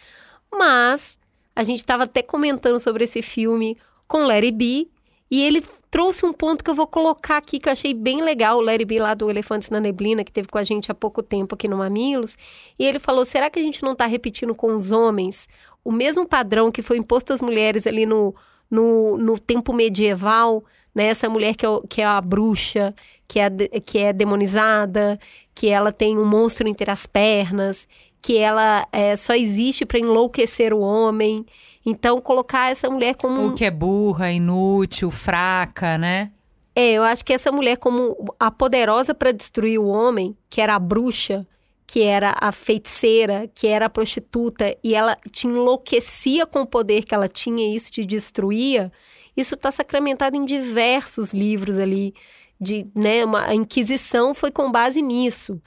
Mas 0.53 1.17
a 1.55 1.63
gente 1.63 1.79
estava 1.79 2.03
até 2.03 2.21
comentando 2.21 2.81
sobre 2.81 3.05
esse 3.05 3.23
filme 3.23 3.79
com 4.09 4.27
Larry 4.27 4.51
B. 4.51 4.89
E 5.31 5.41
ele 5.41 5.63
trouxe 5.91 6.25
um 6.25 6.33
ponto 6.33 6.63
que 6.63 6.71
eu 6.71 6.75
vou 6.75 6.87
colocar 6.87 7.39
aqui 7.39 7.59
que 7.59 7.69
eu 7.69 7.73
achei 7.73 7.95
bem 7.95 8.23
legal, 8.23 8.59
o 8.59 8.61
Larry 8.61 8.85
B 8.85 8.99
lá 8.99 9.15
do 9.15 9.31
Elefantes 9.31 9.71
na 9.71 9.81
Neblina, 9.81 10.25
que 10.25 10.33
teve 10.33 10.49
com 10.49 10.59
a 10.59 10.65
gente 10.65 10.91
há 10.91 10.95
pouco 10.95 11.23
tempo 11.23 11.55
aqui 11.55 11.67
no 11.67 11.79
Mamilos, 11.79 12.37
e 12.79 12.85
ele 12.85 12.99
falou: 12.99 13.25
será 13.25 13.49
que 13.51 13.59
a 13.59 13.63
gente 13.63 13.83
não 13.83 13.93
está 13.93 14.07
repetindo 14.07 14.55
com 14.55 14.75
os 14.75 14.93
homens 14.93 15.49
o 15.85 15.93
mesmo 15.93 16.27
padrão 16.27 16.71
que 16.71 16.83
foi 16.83 16.99
imposto 16.99 17.33
às 17.33 17.41
mulheres 17.41 17.87
ali 17.87 18.05
no, 18.05 18.35
no, 18.71 19.17
no 19.17 19.39
tempo 19.39 19.73
medieval? 19.73 20.65
Né? 20.95 21.07
Essa 21.07 21.29
mulher 21.29 21.55
que 21.55 21.65
é, 21.65 21.69
que 21.89 22.03
é 22.03 22.05
a 22.05 22.21
bruxa, 22.21 22.95
que 23.27 23.39
é, 23.39 23.51
que 23.85 23.99
é 23.99 24.13
demonizada, 24.13 25.19
que 25.55 25.69
ela 25.69 25.93
tem 25.93 26.19
um 26.19 26.25
monstro 26.25 26.69
entre 26.69 26.91
as 26.91 27.07
pernas, 27.07 27.87
que 28.21 28.37
ela 28.37 28.87
é, 28.93 29.17
só 29.17 29.35
existe 29.35 29.87
para 29.87 29.99
enlouquecer 29.99 30.73
o 30.73 30.81
homem. 30.81 31.47
Então, 31.85 32.21
colocar 32.21 32.71
essa 32.71 32.91
mulher 32.91 33.15
como. 33.15 33.47
O 33.47 33.55
que 33.55 33.65
é 33.65 33.71
burra, 33.71 34.31
inútil, 34.31 35.11
fraca, 35.11 35.97
né? 35.97 36.31
É, 36.75 36.93
eu 36.93 37.03
acho 37.03 37.25
que 37.25 37.33
essa 37.33 37.51
mulher, 37.51 37.77
como 37.77 38.17
a 38.39 38.51
poderosa 38.51 39.13
para 39.15 39.33
destruir 39.33 39.81
o 39.81 39.89
homem, 39.89 40.37
que 40.49 40.61
era 40.61 40.75
a 40.75 40.79
bruxa, 40.79 41.47
que 41.89 42.03
era 42.03 42.37
a 42.39 42.53
feiticeira, 42.53 43.51
que 43.53 43.67
era 43.67 43.87
a 43.87 43.91
prostituta, 43.91 44.77
e 44.85 44.95
ela 44.95 45.17
te 45.33 45.47
enlouquecia 45.47 46.47
com 46.47 46.61
o 46.61 46.67
poder 46.67 47.05
que 47.05 47.15
ela 47.15 47.29
tinha 47.29 47.67
e 47.67 47.75
isso 47.75 47.91
te 47.91 48.05
destruía, 48.05 48.93
isso 49.35 49.55
está 49.55 49.71
sacramentado 49.71 50.37
em 50.37 50.45
diversos 50.45 51.33
livros 51.33 51.79
ali. 51.79 52.15
De, 52.61 52.87
né, 52.95 53.25
uma, 53.25 53.47
a 53.47 53.55
Inquisição 53.55 54.35
foi 54.35 54.51
com 54.51 54.71
base 54.71 55.01
nisso. 55.01 55.61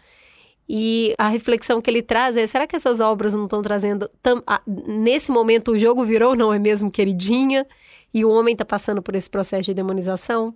E 0.73 1.13
a 1.17 1.27
reflexão 1.27 1.81
que 1.81 1.89
ele 1.89 2.01
traz 2.01 2.37
é: 2.37 2.47
será 2.47 2.65
que 2.65 2.77
essas 2.77 3.01
obras 3.01 3.33
não 3.33 3.43
estão 3.43 3.61
trazendo. 3.61 4.09
Tam, 4.23 4.41
a, 4.47 4.61
nesse 4.65 5.29
momento 5.29 5.73
o 5.73 5.77
jogo 5.77 6.05
virou, 6.05 6.33
não 6.33 6.53
é 6.53 6.57
mesmo, 6.57 6.89
queridinha? 6.89 7.67
E 8.13 8.23
o 8.23 8.29
homem 8.29 8.53
está 8.53 8.63
passando 8.63 9.01
por 9.01 9.13
esse 9.13 9.29
processo 9.29 9.63
de 9.63 9.73
demonização? 9.73 10.55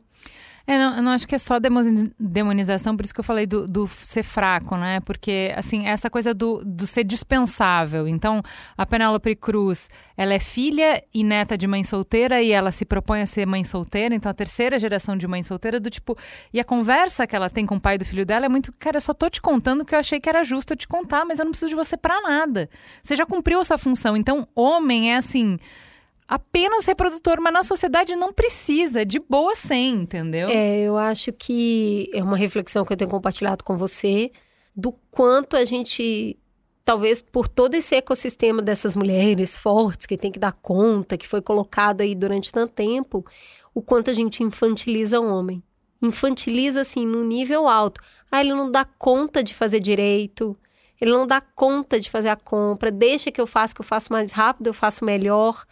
É, 0.67 0.79
não, 0.79 0.97
eu 0.97 1.03
não 1.03 1.11
acho 1.11 1.27
que 1.27 1.35
é 1.35 1.37
só 1.37 1.59
demonização, 2.19 2.97
por 2.97 3.05
isso 3.05 3.13
que 3.13 3.19
eu 3.19 3.23
falei 3.23 3.45
do, 3.45 3.67
do 3.67 3.85
ser 3.87 4.23
fraco, 4.23 4.75
né? 4.75 4.99
Porque, 5.01 5.53
assim, 5.55 5.85
essa 5.85 6.09
coisa 6.09 6.33
do, 6.33 6.63
do 6.65 6.87
ser 6.87 7.03
dispensável. 7.03 8.07
Então, 8.07 8.41
a 8.75 8.83
Penélope 8.83 9.35
Cruz, 9.35 9.87
ela 10.17 10.33
é 10.33 10.39
filha 10.39 11.03
e 11.13 11.23
neta 11.23 11.55
de 11.55 11.67
mãe 11.67 11.83
solteira 11.83 12.41
e 12.41 12.51
ela 12.51 12.71
se 12.71 12.83
propõe 12.83 13.21
a 13.21 13.27
ser 13.27 13.45
mãe 13.45 13.63
solteira, 13.63 14.15
então 14.15 14.29
a 14.29 14.33
terceira 14.33 14.79
geração 14.79 15.15
de 15.15 15.27
mãe 15.27 15.43
solteira, 15.43 15.79
do 15.79 15.89
tipo. 15.89 16.17
E 16.51 16.59
a 16.59 16.63
conversa 16.63 17.27
que 17.27 17.35
ela 17.35 17.49
tem 17.49 17.65
com 17.65 17.75
o 17.75 17.81
pai 17.81 17.99
do 17.99 18.05
filho 18.05 18.25
dela 18.25 18.47
é 18.47 18.49
muito. 18.49 18.71
Cara, 18.79 18.97
eu 18.97 19.01
só 19.01 19.13
tô 19.13 19.29
te 19.29 19.41
contando 19.41 19.85
que 19.85 19.93
eu 19.93 19.99
achei 19.99 20.19
que 20.19 20.27
era 20.27 20.43
justo 20.43 20.73
eu 20.73 20.77
te 20.77 20.87
contar, 20.87 21.25
mas 21.25 21.37
eu 21.37 21.45
não 21.45 21.51
preciso 21.51 21.69
de 21.69 21.75
você 21.75 21.95
para 21.95 22.19
nada. 22.21 22.67
Você 23.03 23.15
já 23.15 23.25
cumpriu 23.25 23.59
a 23.59 23.65
sua 23.65 23.77
função. 23.77 24.17
Então, 24.17 24.47
homem 24.55 25.13
é 25.13 25.17
assim 25.17 25.59
apenas 26.27 26.85
reprodutor, 26.85 27.39
mas 27.39 27.53
na 27.53 27.63
sociedade 27.63 28.15
não 28.15 28.33
precisa, 28.33 29.05
de 29.05 29.19
boa 29.19 29.55
sem, 29.55 29.93
entendeu? 29.93 30.49
É, 30.49 30.81
eu 30.81 30.97
acho 30.97 31.31
que 31.31 32.09
é 32.13 32.23
uma 32.23 32.37
reflexão 32.37 32.85
que 32.85 32.93
eu 32.93 32.97
tenho 32.97 33.09
compartilhado 33.09 33.63
com 33.63 33.77
você 33.77 34.31
do 34.75 34.91
quanto 35.11 35.55
a 35.55 35.63
gente 35.63 36.37
talvez 36.83 37.21
por 37.21 37.47
todo 37.47 37.73
esse 37.73 37.95
ecossistema 37.95 38.61
dessas 38.61 38.95
mulheres 38.95 39.57
fortes 39.57 40.05
que 40.05 40.17
tem 40.17 40.31
que 40.31 40.37
dar 40.37 40.53
conta, 40.53 41.17
que 41.17 41.27
foi 41.27 41.41
colocado 41.41 42.01
aí 42.01 42.13
durante 42.13 42.51
tanto 42.51 42.73
tempo, 42.73 43.25
o 43.73 43.81
quanto 43.81 44.11
a 44.11 44.13
gente 44.13 44.43
infantiliza 44.43 45.19
o 45.19 45.27
homem. 45.27 45.63
Infantiliza 46.01 46.81
assim 46.81 47.05
no 47.05 47.23
nível 47.23 47.67
alto. 47.67 48.01
Ah, 48.31 48.39
ele 48.39 48.53
não 48.53 48.69
dá 48.69 48.85
conta 48.85 49.43
de 49.43 49.53
fazer 49.53 49.79
direito. 49.79 50.55
Ele 51.01 51.11
não 51.11 51.25
dá 51.25 51.41
conta 51.41 51.99
de 51.99 52.09
fazer 52.09 52.29
a 52.29 52.35
compra. 52.35 52.91
Deixa 52.91 53.31
que 53.31 53.41
eu 53.41 53.47
faça, 53.47 53.73
que 53.73 53.81
eu 53.81 53.85
faço 53.85 54.13
mais 54.13 54.31
rápido, 54.31 54.67
eu 54.67 54.73
faço 54.73 55.03
melhor. 55.03 55.65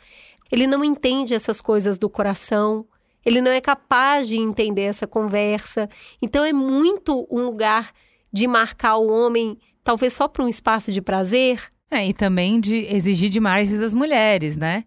Ele 0.54 0.68
não 0.68 0.86
entende 0.86 1.34
essas 1.34 1.60
coisas 1.60 1.98
do 1.98 2.08
coração. 2.08 2.86
Ele 3.26 3.42
não 3.42 3.50
é 3.50 3.60
capaz 3.60 4.28
de 4.28 4.38
entender 4.38 4.84
essa 4.84 5.08
conversa. 5.08 5.90
Então 6.22 6.46
é 6.46 6.54
muito 6.54 7.28
um 7.32 7.42
lugar 7.42 7.92
de 8.32 8.46
marcar 8.46 8.98
o 8.98 9.12
homem, 9.12 9.58
talvez 9.84 10.14
só 10.14 10.28
para 10.28 10.44
um 10.44 10.48
espaço 10.48 10.92
de 10.92 11.02
prazer. 11.02 11.60
É, 11.90 12.06
e 12.06 12.14
também 12.14 12.60
de 12.60 12.86
exigir 12.86 13.32
demais 13.32 13.76
das 13.80 13.96
mulheres, 13.96 14.56
né? 14.56 14.84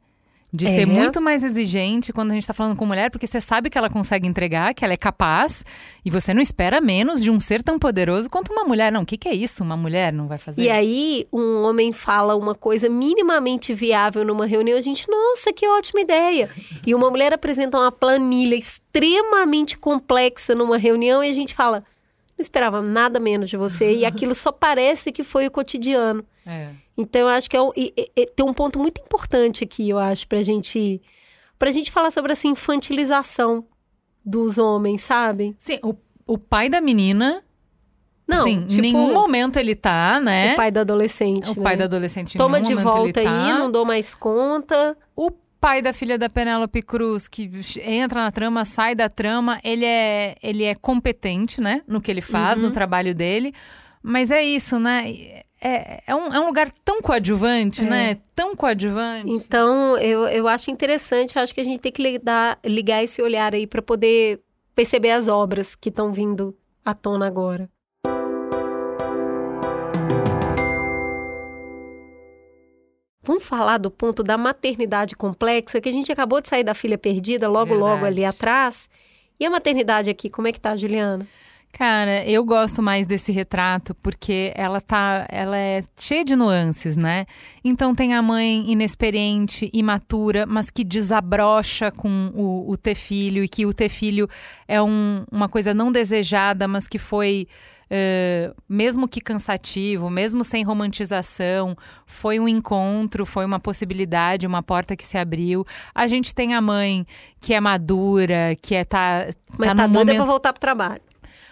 De 0.53 0.65
é. 0.67 0.75
ser 0.75 0.87
muito 0.87 1.21
mais 1.21 1.43
exigente 1.43 2.13
quando 2.13 2.31
a 2.31 2.35
gente 2.35 2.45
está 2.45 2.55
falando 2.55 2.77
com 2.77 2.87
mulher, 2.87 3.11
porque 3.11 3.27
você 3.27 3.41
sabe 3.41 3.69
que 3.69 3.77
ela 3.77 3.91
consegue 3.91 4.29
entregar, 4.29 4.73
que 4.75 4.85
ela 4.85 4.95
é 4.95 4.97
capaz, 4.97 5.65
e 6.05 6.11
você 6.11 6.33
não 6.33 6.41
espera 6.41 6.81
menos 6.81 7.23
de 7.23 7.31
um 7.31 7.41
ser 7.41 7.63
tão 7.63 7.79
poderoso 7.79 8.31
quanto 8.31 8.53
uma 8.53 8.65
mulher. 8.65 8.93
Não, 8.93 9.03
o 9.03 9.07
que, 9.07 9.17
que 9.17 9.29
é 9.29 9.35
isso? 9.35 9.63
Uma 9.63 9.77
mulher 9.77 10.13
não 10.13 10.29
vai 10.29 10.39
fazer? 10.39 10.63
E 10.63 10.71
aí, 10.71 11.27
um 11.33 11.63
homem 11.63 11.93
fala 11.93 12.37
uma 12.37 12.55
coisa 12.55 12.89
minimamente 12.89 13.75
viável 13.75 14.25
numa 14.25 14.47
reunião, 14.47 14.79
a 14.79 14.83
gente, 14.83 15.11
nossa, 15.11 15.53
que 15.53 15.67
ótima 15.67 16.01
ideia. 16.01 16.49
E 16.87 16.95
uma 16.95 17.11
mulher 17.11 17.33
apresenta 17.35 17.79
uma 17.79 17.91
planilha 17.91 18.55
extremamente 18.55 19.77
complexa 19.77 20.55
numa 20.55 20.79
reunião 20.79 21.25
e 21.25 21.29
a 21.29 21.35
gente 21.35 21.55
fala, 21.55 21.85
não 22.39 22.43
esperava 22.43 22.81
nada 22.81 23.19
menos 23.19 23.51
de 23.51 23.57
você, 23.57 23.97
e 23.97 24.05
aquilo 24.05 24.35
só 24.35 24.53
parece 24.53 25.11
que 25.11 25.25
foi 25.25 25.47
o 25.47 25.51
cotidiano. 25.51 26.25
É. 26.47 26.71
Então, 26.97 27.23
eu 27.23 27.29
acho 27.29 27.49
que 27.51 27.57
é, 27.57 27.61
é, 27.61 28.23
é, 28.23 28.27
tem 28.27 28.45
um 28.45 28.55
ponto 28.55 28.79
muito 28.79 29.01
importante 29.01 29.63
aqui, 29.63 29.89
eu 29.89 29.99
acho, 29.99 30.27
pra 30.27 30.43
gente, 30.43 31.01
pra 31.59 31.71
gente 31.71 31.91
falar 31.91 32.11
sobre 32.11 32.33
essa 32.33 32.49
infantilização 32.49 33.65
dos 34.25 34.59
homens, 34.59 35.03
sabe? 35.03 35.55
Sim, 35.59 35.79
o, 35.83 35.95
o 36.27 36.39
pai 36.39 36.69
da 36.69 36.81
menina. 36.81 37.43
Não, 38.27 38.43
Sim, 38.43 38.67
tipo, 38.67 38.85
em 38.85 38.93
nenhum 38.93 39.15
momento 39.15 39.57
ele 39.57 39.77
tá, 39.77 40.21
né? 40.21 40.55
O 40.55 40.57
pai 40.57 40.73
da 40.73 40.81
adolescente. 40.81 41.53
O 41.53 41.57
né? 41.57 41.63
pai 41.63 41.77
da 41.77 41.85
adolescente. 41.85 42.37
Toma 42.37 42.61
de 42.61 42.75
volta 42.75 43.23
tá. 43.23 43.47
aí, 43.47 43.53
não 43.53 43.71
dou 43.71 43.85
mais 43.85 44.17
conta. 44.17 44.97
O 45.15 45.31
pai 45.61 45.81
da 45.81 45.93
filha 45.93 46.19
da 46.19 46.29
Penélope 46.29 46.83
Cruz, 46.83 47.29
que 47.29 47.49
entra 47.85 48.25
na 48.25 48.33
trama, 48.33 48.65
sai 48.65 48.97
da 48.97 49.09
trama, 49.09 49.61
ele 49.63 49.85
é, 49.85 50.37
ele 50.43 50.65
é 50.65 50.75
competente, 50.75 51.61
né? 51.61 51.83
No 51.87 52.01
que 52.01 52.11
ele 52.11 52.21
faz, 52.21 52.59
uhum. 52.59 52.65
no 52.65 52.71
trabalho 52.73 53.15
dele. 53.15 53.55
Mas 54.03 54.33
é 54.33 54.43
isso, 54.43 54.79
né? 54.81 55.43
É, 55.61 56.03
é, 56.07 56.14
um, 56.14 56.33
é 56.33 56.40
um 56.40 56.47
lugar 56.47 56.71
tão 56.85 57.01
coadjuvante, 57.01 57.83
é. 57.83 57.88
né? 57.88 58.19
Tão 58.35 58.55
coadjuvante. 58.55 59.31
Então, 59.31 59.97
eu, 59.99 60.27
eu 60.29 60.47
acho 60.47 60.71
interessante, 60.71 61.38
acho 61.38 61.55
que 61.55 61.61
a 61.61 61.64
gente 61.64 61.81
tem 61.81 61.92
que 61.92 62.03
ligar, 62.03 62.59
ligar 62.64 63.03
esse 63.03 63.23
olhar 63.23 63.55
aí 63.55 63.66
para 63.66 63.81
poder 63.81 64.40
perceber 64.75 65.11
as 65.11 65.29
obras 65.29 65.75
que 65.75 65.88
estão 65.88 66.12
vindo 66.12 66.57
à 66.85 66.92
tona 66.92 67.27
agora. 67.27 67.69
Vamos 73.23 73.42
falar 73.42 73.79
do 73.79 73.90
ponto 73.90 74.23
da 74.23 74.38
maternidade 74.38 75.16
complexa, 75.16 75.81
que 75.81 75.88
a 75.88 75.92
gente 75.92 76.12
acabou 76.12 76.40
de 76.40 76.49
sair 76.49 76.62
da 76.62 76.75
filha 76.75 76.97
perdida, 76.97 77.49
logo, 77.49 77.71
Verdade. 77.71 77.81
logo 77.81 78.05
ali 78.05 78.25
atrás. 78.25 78.88
E 79.40 79.45
a 79.45 79.51
maternidade 79.51 80.09
aqui, 80.09 80.31
como 80.31 80.47
é 80.47 80.53
que 80.53 80.61
tá, 80.61 80.77
Juliana? 80.77 81.27
Cara, 81.77 82.25
eu 82.25 82.43
gosto 82.43 82.83
mais 82.83 83.07
desse 83.07 83.31
retrato 83.31 83.95
porque 83.97 84.51
ela 84.57 84.81
tá, 84.81 85.27
ela 85.29 85.59
é 85.59 85.85
cheia 85.95 86.25
de 86.25 86.35
nuances, 86.35 86.97
né? 86.97 87.27
Então 87.62 87.95
tem 87.95 88.15
a 88.15 88.23
mãe 88.23 88.65
inexperiente, 88.67 89.69
imatura, 89.75 90.47
mas 90.47 90.71
que 90.71 90.83
desabrocha 90.83 91.91
com 91.91 92.33
o, 92.35 92.71
o 92.71 92.79
ter 92.79 92.95
filho 92.95 93.45
e 93.45 93.49
que 93.49 93.67
o 93.67 93.75
ter 93.75 93.91
filho 93.91 94.27
é 94.67 94.81
um, 94.81 95.27
uma 95.31 95.51
coisa 95.51 95.75
não 95.75 95.93
desejada, 95.93 96.67
mas 96.67 96.89
que 96.89 96.99
foi 96.99 97.47
Uh, 97.89 98.53
mesmo 98.69 99.07
que 99.07 99.21
cansativo, 99.21 100.11
mesmo 100.11 100.43
sem 100.43 100.65
romantização, 100.65 101.77
foi 102.05 102.41
um 102.41 102.49
encontro, 102.49 103.25
foi 103.25 103.45
uma 103.45 103.61
possibilidade, 103.61 104.45
uma 104.45 104.61
porta 104.61 104.97
que 104.97 105.05
se 105.05 105.17
abriu. 105.17 105.65
A 105.95 106.09
gente 106.09 106.35
tem 106.35 106.53
a 106.53 106.61
mãe 106.61 107.07
que 107.41 107.55
é 107.55 107.61
madura, 107.61 108.57
que 108.61 108.75
é 108.75 108.85
tá, 108.85 109.29
Mas 109.57 109.69
tá, 109.69 109.75
tá 109.77 109.87
doida 109.87 109.99
momento... 109.99 110.17
pra 110.17 110.25
voltar 110.25 110.53
pro 110.53 110.61
trabalho. 110.61 111.06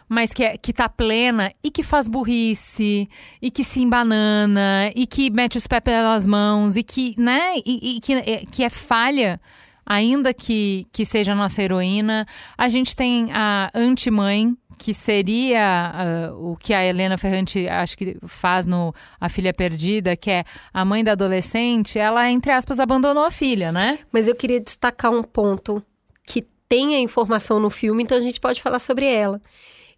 Mas 0.08 0.32
que, 0.32 0.44
é, 0.44 0.56
que 0.56 0.72
tá 0.72 0.88
plena 0.88 1.52
e 1.62 1.70
que 1.70 1.82
faz 1.82 2.06
burrice, 2.06 3.08
e 3.40 3.50
que 3.50 3.64
se 3.64 3.80
embanana, 3.80 4.90
e 4.94 5.06
que 5.06 5.30
mete 5.30 5.56
os 5.56 5.66
pés 5.66 5.80
pelas 5.82 6.26
mãos, 6.26 6.76
e 6.76 6.82
que, 6.82 7.14
né, 7.18 7.54
e, 7.64 7.96
e 7.96 8.00
que, 8.00 8.12
é, 8.14 8.44
que 8.50 8.64
é 8.64 8.68
falha, 8.68 9.40
ainda 9.86 10.32
que, 10.32 10.86
que 10.92 11.04
seja 11.04 11.32
a 11.32 11.34
nossa 11.34 11.62
heroína. 11.62 12.26
A 12.56 12.68
gente 12.68 12.94
tem 12.94 13.30
a 13.32 13.70
anti-mãe, 13.74 14.56
que 14.76 14.92
seria 14.92 16.30
uh, 16.32 16.52
o 16.52 16.56
que 16.56 16.74
a 16.74 16.84
Helena 16.84 17.16
Ferrante 17.16 17.68
acho 17.68 17.96
que 17.96 18.18
faz 18.26 18.66
no 18.66 18.92
A 19.20 19.28
Filha 19.28 19.54
Perdida, 19.54 20.16
que 20.16 20.30
é 20.30 20.44
a 20.72 20.84
mãe 20.84 21.04
da 21.04 21.12
adolescente, 21.12 21.98
ela, 21.98 22.28
entre 22.30 22.50
aspas, 22.50 22.80
abandonou 22.80 23.24
a 23.24 23.30
filha, 23.30 23.70
né? 23.70 24.00
Mas 24.12 24.26
eu 24.26 24.34
queria 24.34 24.60
destacar 24.60 25.12
um 25.12 25.22
ponto 25.22 25.82
que 26.26 26.44
tem 26.68 26.96
a 26.96 27.00
informação 27.00 27.60
no 27.60 27.70
filme, 27.70 28.02
então 28.02 28.18
a 28.18 28.20
gente 28.20 28.40
pode 28.40 28.60
falar 28.60 28.80
sobre 28.80 29.06
ela 29.06 29.40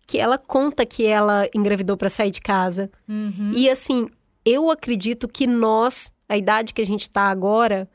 que 0.07 0.19
ela 0.19 0.39
conta 0.39 0.87
que 0.87 1.05
ela 1.05 1.49
engravidou 1.55 1.97
para 1.97 2.09
sair 2.09 2.31
de 2.31 2.41
casa. 2.41 2.91
Uhum. 3.09 3.53
E 3.55 3.69
assim, 3.69 4.09
eu 4.45 4.71
acredito 4.71 5.27
que 5.27 5.47
nós, 5.47 6.13
a 6.29 6.37
idade 6.37 6.73
que 6.73 6.81
a 6.81 6.87
gente 6.87 7.03
está 7.03 7.23
agora, 7.23 7.89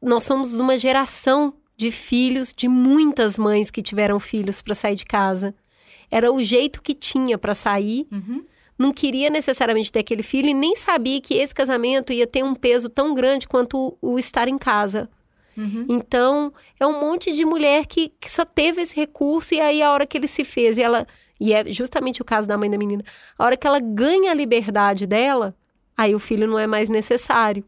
nós 0.00 0.24
somos 0.24 0.54
uma 0.54 0.78
geração 0.78 1.54
de 1.76 1.90
filhos 1.90 2.52
de 2.54 2.68
muitas 2.68 3.38
mães 3.38 3.70
que 3.70 3.82
tiveram 3.82 4.20
filhos 4.20 4.60
para 4.60 4.74
sair 4.74 4.96
de 4.96 5.06
casa. 5.06 5.54
Era 6.10 6.30
o 6.32 6.42
jeito 6.42 6.82
que 6.82 6.94
tinha 6.94 7.38
para 7.38 7.54
sair. 7.54 8.06
Uhum. 8.12 8.44
Não 8.78 8.92
queria 8.92 9.30
necessariamente 9.30 9.90
ter 9.90 10.00
aquele 10.00 10.22
filho 10.22 10.48
e 10.48 10.54
nem 10.54 10.76
sabia 10.76 11.20
que 11.20 11.34
esse 11.34 11.54
casamento 11.54 12.12
ia 12.12 12.26
ter 12.26 12.44
um 12.44 12.54
peso 12.54 12.88
tão 12.88 13.14
grande 13.14 13.48
quanto 13.48 13.96
o, 14.00 14.18
estar 14.18 14.48
em 14.48 14.58
casa. 14.58 15.08
Uhum. 15.56 15.86
Então, 15.88 16.52
é 16.78 16.86
um 16.86 17.00
monte 17.00 17.32
de 17.32 17.44
mulher 17.44 17.86
que, 17.86 18.12
que 18.20 18.30
só 18.30 18.44
teve 18.44 18.82
esse 18.82 18.94
recurso 18.94 19.54
e 19.54 19.60
aí 19.60 19.82
a 19.82 19.90
hora 19.90 20.06
que 20.06 20.16
ele 20.16 20.28
se 20.28 20.44
fez 20.44 20.78
e 20.78 20.82
ela 20.82 21.06
e 21.40 21.52
é 21.52 21.70
justamente 21.70 22.20
o 22.22 22.24
caso 22.24 22.46
da 22.48 22.56
mãe 22.58 22.70
da 22.70 22.78
menina. 22.78 23.04
A 23.38 23.44
hora 23.44 23.56
que 23.56 23.66
ela 23.66 23.80
ganha 23.80 24.30
a 24.30 24.34
liberdade 24.34 25.06
dela, 25.06 25.54
aí 25.96 26.14
o 26.14 26.18
filho 26.18 26.46
não 26.46 26.58
é 26.58 26.66
mais 26.66 26.88
necessário. 26.88 27.64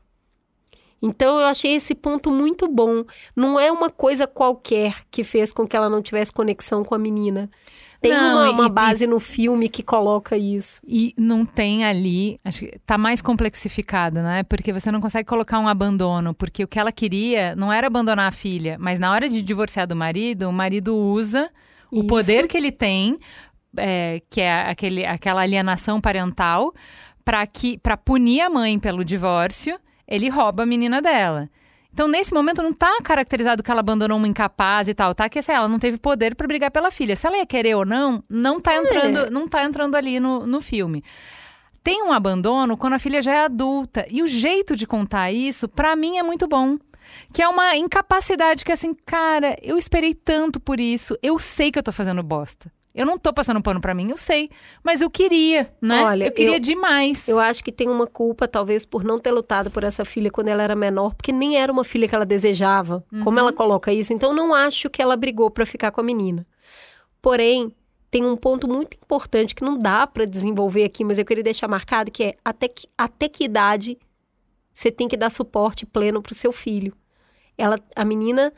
Então 1.03 1.39
eu 1.41 1.47
achei 1.47 1.75
esse 1.77 1.95
ponto 1.95 2.31
muito 2.31 2.69
bom. 2.69 3.05
Não 3.35 3.59
é 3.59 3.73
uma 3.73 3.89
coisa 3.89 4.27
qualquer 4.27 4.97
que 5.11 5.25
fez 5.25 5.51
com 5.51 5.67
que 5.67 5.75
ela 5.75 5.89
não 5.89 6.03
tivesse 6.03 6.31
conexão 6.31 6.85
com 6.85 6.95
a 6.95 6.99
menina. 6.99 7.51
Tem 8.03 8.13
Não, 8.13 8.35
uma, 8.37 8.47
e- 8.49 8.51
uma 8.51 8.67
e- 8.67 8.71
base 8.71 9.07
no 9.07 9.19
filme 9.19 9.69
que 9.71 9.83
coloca 9.83 10.37
isso. 10.37 10.79
E 10.87 11.15
não 11.17 11.47
tem 11.47 11.85
ali, 11.87 12.39
acho 12.45 12.61
que 12.61 12.79
tá 12.85 12.99
mais 12.99 13.23
complexificado, 13.23 14.21
né? 14.21 14.43
Porque 14.43 14.73
você 14.75 14.91
não 14.93 15.01
consegue 15.01 15.27
colocar 15.27 15.59
um 15.59 15.69
abandono, 15.69 16.35
porque 16.35 16.65
o 16.65 16.69
que 16.69 16.79
ela 16.79 16.93
queria 16.93 17.57
não 17.57 17.73
era 17.73 17.87
abandonar 17.87 18.29
a 18.29 18.33
filha, 18.33 18.77
mas 18.79 18.99
na 18.99 19.11
hora 19.11 19.27
de 19.29 19.41
divorciar 19.41 19.87
do 19.87 19.97
marido, 19.97 20.49
o 20.49 20.53
marido 20.53 20.95
usa 20.97 21.51
o 21.91 21.99
Isso. 22.01 22.07
poder 22.07 22.47
que 22.47 22.57
ele 22.59 22.71
tem, 22.73 23.19
é, 23.77 24.21
que 24.29 24.41
é 24.41 24.71
aquele, 24.71 25.05
aquela 25.05 25.43
alienação 25.43 26.01
parental, 26.01 26.75
para 27.25 27.47
que 27.47 27.79
para 27.79 27.97
punir 27.97 28.41
a 28.41 28.51
mãe 28.51 28.79
pelo 28.79 29.05
divórcio, 29.05 29.79
ele 30.07 30.29
rouba 30.29 30.65
a 30.65 30.67
menina 30.67 31.01
dela. 31.01 31.49
Então, 31.93 32.07
nesse 32.07 32.33
momento, 32.33 32.63
não 32.63 32.73
tá 32.73 32.99
caracterizado 33.03 33.63
que 33.63 33.71
ela 33.71 33.81
abandonou 33.81 34.17
uma 34.17 34.29
incapaz 34.29 34.89
e 34.89 34.95
tal, 34.95 35.15
tá? 35.15 35.29
Que 35.29 35.41
assim, 35.41 35.53
ela 35.53 35.69
não 35.69 35.79
teve 35.79 35.99
poder 35.99 36.35
para 36.35 36.47
brigar 36.47 36.71
pela 36.71 36.91
filha. 36.91 37.17
Se 37.17 37.27
ela 37.27 37.37
ia 37.39 37.47
querer 37.47 37.75
ou 37.75 37.85
não, 37.85 38.23
não 38.29 38.61
tá 38.61 38.77
entrando, 38.77 39.31
não 39.31 39.49
tá 39.49 39.65
entrando 39.65 39.97
ali 39.97 40.21
no, 40.21 40.47
no 40.47 40.61
filme. 40.61 41.03
Tem 41.83 42.03
um 42.03 42.13
abandono 42.13 42.77
quando 42.77 42.93
a 42.93 42.99
filha 42.99 43.21
já 43.21 43.33
é 43.33 43.45
adulta. 43.45 44.07
E 44.09 44.23
o 44.23 44.29
jeito 44.29 44.77
de 44.77 44.87
contar 44.87 45.33
isso, 45.33 45.69
pra 45.69 45.97
mim, 45.97 46.19
é 46.19 46.23
muito 46.23 46.47
bom. 46.47 46.79
Que 47.33 47.43
é 47.43 47.49
uma 47.49 47.77
incapacidade 47.77 48.65
que, 48.65 48.71
assim, 48.71 48.95
cara, 48.95 49.57
eu 49.61 49.77
esperei 49.77 50.15
tanto 50.15 50.61
por 50.61 50.79
isso. 50.79 51.19
Eu 51.21 51.39
sei 51.41 51.73
que 51.73 51.79
eu 51.79 51.83
tô 51.83 51.91
fazendo 51.91 52.23
bosta. 52.23 52.71
Eu 52.95 53.07
não 53.07 53.17
tô 53.17 53.33
passando 53.33 53.63
pano 53.63 53.81
pra 53.81 53.95
mim, 53.95 54.11
eu 54.11 54.17
sei. 54.17 54.51
Mas 54.83 55.01
eu 55.01 55.09
queria, 55.09 55.73
né? 55.81 56.03
Olha, 56.03 56.25
eu 56.27 56.33
queria 56.33 56.57
eu- 56.57 56.61
demais. 56.61 57.29
Eu 57.29 57.39
acho 57.39 57.63
que 57.63 57.71
tem 57.71 57.89
uma 57.89 58.07
culpa, 58.07 58.49
talvez, 58.49 58.85
por 58.85 59.05
não 59.05 59.19
ter 59.19 59.31
lutado 59.31 59.71
por 59.71 59.85
essa 59.85 60.05
filha 60.05 60.31
quando 60.31 60.49
ela 60.49 60.63
era 60.63 60.75
menor, 60.75 61.15
porque 61.15 61.31
nem 61.31 61.57
era 61.57 61.73
uma 61.73 61.85
filha 61.85 62.09
que 62.09 62.15
ela 62.15 62.27
desejava. 62.27 63.05
Como 63.23 63.39
ela 63.39 63.53
coloca 63.53 63.93
isso? 63.93 64.13
Então, 64.13 64.33
não 64.33 64.53
acho 64.53 64.91
que 64.91 65.01
ela 65.01 65.17
brigou 65.17 65.51
pra 65.51 65.65
ficar 65.65 65.93
com 65.93 66.01
a 66.01 66.05
menina. 66.05 66.45
Porém, 67.23 67.73
tem 68.11 68.25
um 68.25 68.37
ponto 68.37 68.67
muito 68.67 68.97
importante 68.97 69.55
que 69.55 69.63
não 69.63 69.79
dá 69.79 70.07
pra 70.07 70.25
desenvolver 70.25 70.85
aqui, 70.85 71.05
mas 71.05 71.19
eu 71.19 71.25
queria 71.25 71.45
deixar 71.45 71.69
marcado, 71.69 72.11
que 72.11 72.25
é 72.25 72.35
até 72.45 72.67
que, 72.67 72.89
até 72.99 73.29
que 73.29 73.45
idade 73.45 73.97
você 74.75 74.91
tem 74.91 75.07
que 75.07 75.17
dar 75.17 75.31
suporte 75.31 75.87
pleno 75.87 76.21
pro 76.23 76.35
seu 76.35 76.51
filho. 76.53 76.93
Ela, 77.57 77.79
a 77.95 78.05
menina 78.05 78.53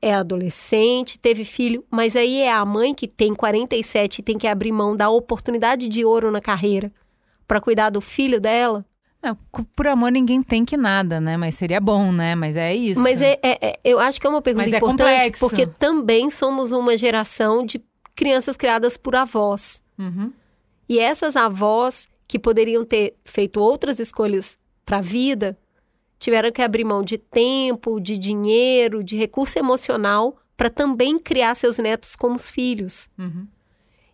é 0.00 0.14
adolescente, 0.14 1.18
teve 1.18 1.44
filho, 1.44 1.84
mas 1.90 2.14
aí 2.16 2.40
é 2.40 2.52
a 2.52 2.64
mãe 2.64 2.94
que 2.94 3.06
tem 3.08 3.34
47 3.34 4.18
e 4.18 4.22
tem 4.22 4.38
que 4.38 4.46
abrir 4.46 4.72
mão 4.72 4.96
da 4.96 5.10
oportunidade 5.10 5.88
de 5.88 6.04
ouro 6.04 6.30
na 6.30 6.40
carreira 6.40 6.92
pra 7.46 7.60
cuidar 7.60 7.90
do 7.90 8.00
filho 8.00 8.40
dela. 8.40 8.84
Não, 9.20 9.34
por 9.74 9.88
amor, 9.88 10.12
ninguém 10.12 10.40
tem 10.42 10.64
que 10.64 10.76
nada, 10.76 11.20
né? 11.20 11.36
Mas 11.36 11.56
seria 11.56 11.80
bom, 11.80 12.12
né? 12.12 12.36
Mas 12.36 12.56
é 12.56 12.72
isso. 12.74 13.00
Mas 13.00 13.20
é, 13.20 13.32
é- 13.42 13.68
é- 13.70 13.80
eu 13.84 13.98
acho 13.98 14.20
que 14.20 14.26
é 14.26 14.30
uma 14.30 14.40
pergunta 14.40 14.64
Mas 14.66 14.72
é 14.74 14.76
importante, 14.76 15.00
complexo. 15.02 15.40
porque 15.40 15.66
também 15.66 16.30
somos 16.30 16.70
uma 16.70 16.96
geração 16.96 17.66
de 17.66 17.82
crianças 18.14 18.56
criadas 18.56 18.96
por 18.96 19.16
avós. 19.16 19.82
Uhum. 19.98 20.32
E 20.88 21.00
essas 21.00 21.34
avós 21.34 22.06
que 22.28 22.38
poderiam 22.38 22.84
ter 22.84 23.16
feito 23.24 23.58
outras 23.60 23.98
escolhas 23.98 24.56
para 24.86 24.98
a 24.98 25.02
vida, 25.02 25.58
tiveram 26.18 26.50
que 26.50 26.62
abrir 26.62 26.84
mão 26.84 27.02
de 27.02 27.18
tempo, 27.18 28.00
de 28.00 28.18
dinheiro, 28.18 29.04
de 29.04 29.16
recurso 29.16 29.58
emocional 29.58 30.36
para 30.56 30.68
também 30.68 31.18
criar 31.18 31.54
seus 31.54 31.78
netos 31.78 32.16
como 32.16 32.34
os 32.34 32.50
filhos. 32.50 33.08
Uhum. 33.18 33.46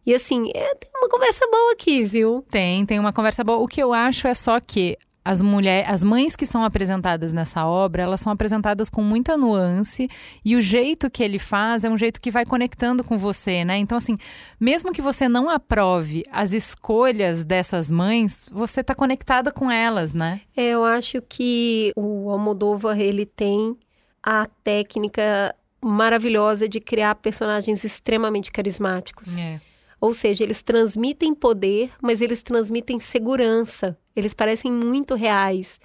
E 0.06 0.14
assim, 0.14 0.50
é, 0.54 0.74
tem 0.74 0.90
uma 0.94 1.08
conversa 1.08 1.46
boa 1.50 1.72
aqui, 1.72 2.04
viu? 2.04 2.44
Tem, 2.50 2.84
tem 2.84 2.98
uma 2.98 3.12
conversa 3.12 3.42
boa. 3.42 3.58
O 3.58 3.66
que 3.66 3.82
eu 3.82 3.94
acho 3.94 4.28
é 4.28 4.34
só 4.34 4.60
que 4.60 4.98
as 5.24 5.40
mulheres, 5.40 5.88
as 5.88 6.04
mães 6.04 6.37
que 6.37 6.44
são 6.44 6.62
apresentadas 6.62 7.32
nessa 7.32 7.66
obra, 7.66 8.02
elas 8.02 8.20
são 8.20 8.32
apresentadas 8.32 8.90
com 8.90 9.02
muita 9.02 9.37
nuance 9.37 10.08
e 10.44 10.54
o 10.54 10.60
jeito 10.60 11.10
que 11.10 11.22
ele 11.22 11.38
faz 11.38 11.82
é 11.82 11.88
um 11.88 11.96
jeito 11.96 12.20
que 12.20 12.30
vai 12.30 12.44
conectando 12.44 13.02
com 13.02 13.16
você, 13.16 13.64
né? 13.64 13.78
Então 13.78 13.96
assim, 13.96 14.18
mesmo 14.60 14.92
que 14.92 15.00
você 15.00 15.28
não 15.28 15.48
aprove 15.48 16.24
as 16.30 16.52
escolhas 16.52 17.42
dessas 17.42 17.90
mães, 17.90 18.44
você 18.52 18.84
tá 18.84 18.94
conectada 18.94 19.50
com 19.50 19.70
elas, 19.70 20.12
né? 20.12 20.42
É, 20.54 20.70
eu 20.70 20.84
acho 20.84 21.22
que 21.22 21.92
o 21.96 22.28
Almodóvar, 22.30 23.00
ele 23.00 23.24
tem 23.24 23.76
a 24.22 24.46
técnica 24.62 25.54
maravilhosa 25.80 26.68
de 26.68 26.80
criar 26.80 27.14
personagens 27.14 27.84
extremamente 27.84 28.50
carismáticos. 28.50 29.37
É. 29.37 29.60
Ou 30.04 30.12
seja, 30.12 30.44
eles 30.44 30.62
transmitem 30.62 31.34
poder, 31.34 31.90
mas 32.02 32.20
eles 32.20 32.42
transmitem 32.42 33.00
segurança. 33.00 33.96
Eles 34.14 34.34
parecem 34.34 34.70
muito 34.70 35.14
reais. 35.14 35.80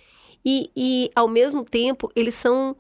E, 0.45 0.69
e 0.75 1.09
ao 1.15 1.27
mesmo 1.27 1.63
tempo, 1.63 2.11
eles 2.15 2.35
são. 2.35 2.75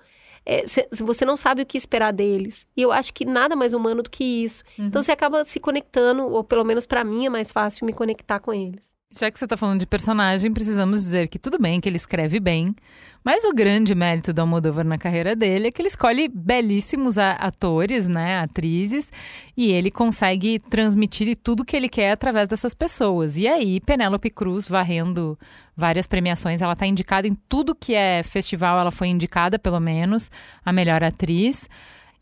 é, 0.45 0.67
cê- 0.67 0.87
você 0.91 1.23
não 1.25 1.37
sabe 1.37 1.61
o 1.61 1.65
que 1.65 1.77
esperar 1.77 2.11
deles. 2.11 2.65
E 2.75 2.81
eu 2.81 2.91
acho 2.91 3.13
que 3.13 3.23
nada 3.25 3.55
mais 3.55 3.73
humano 3.73 4.03
do 4.03 4.09
que 4.09 4.23
isso. 4.23 4.63
Então 4.77 5.01
você 5.01 5.11
acaba 5.13 5.43
se 5.45 5.59
conectando, 5.59 6.23
ou 6.27 6.43
pelo 6.43 6.63
menos 6.65 6.85
pra 6.85 7.03
mim 7.05 7.25
é 7.25 7.29
mais 7.29 7.51
fácil 7.51 7.85
me 7.85 7.93
conectar 7.93 8.39
com 8.39 8.53
eles. 8.53 8.91
Já 9.11 9.31
que 9.31 9.39
você 9.39 9.47
tá 9.47 9.57
falando 9.57 9.79
de 9.79 9.87
personagem, 9.87 10.53
precisamos 10.53 11.01
dizer 11.01 11.27
que 11.27 11.39
tudo 11.39 11.57
bem 11.57 11.81
que 11.81 11.89
ele 11.89 11.95
escreve 11.95 12.39
bem, 12.39 12.75
mas 13.23 13.43
o 13.43 13.51
grande 13.51 13.95
mérito 13.95 14.31
do 14.31 14.39
Almodóvar 14.39 14.85
na 14.85 14.99
carreira 14.99 15.35
dele 15.35 15.67
é 15.67 15.71
que 15.71 15.81
ele 15.81 15.87
escolhe 15.89 16.27
belíssimos 16.27 17.17
atores, 17.17 18.07
né, 18.07 18.39
atrizes, 18.39 19.11
e 19.57 19.71
ele 19.71 19.89
consegue 19.89 20.59
transmitir 20.59 21.35
tudo 21.35 21.65
que 21.65 21.75
ele 21.75 21.89
quer 21.89 22.11
através 22.11 22.47
dessas 22.47 22.75
pessoas. 22.75 23.35
E 23.35 23.47
aí, 23.47 23.79
Penélope 23.81 24.29
Cruz 24.29 24.69
varrendo 24.69 25.37
várias 25.75 26.05
premiações, 26.05 26.61
ela 26.61 26.75
tá 26.75 26.85
indicada 26.85 27.27
em 27.27 27.33
tudo 27.49 27.73
que 27.73 27.95
é 27.95 28.21
festival, 28.21 28.77
ela 28.79 28.91
foi 28.91 29.07
indicada 29.07 29.57
pelo 29.57 29.79
menos 29.79 30.29
a 30.63 30.71
melhor 30.71 31.03
atriz. 31.03 31.67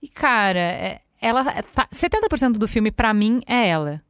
E 0.02 0.08
cara, 0.08 0.60
é- 0.62 1.02
ela 1.21 1.43
tá, 1.63 1.86
70% 1.91 2.58
do 2.58 2.67
filme 2.67 2.91
pra 2.91 3.13
mim 3.13 3.41
é 3.45 3.67
ela. 3.67 4.02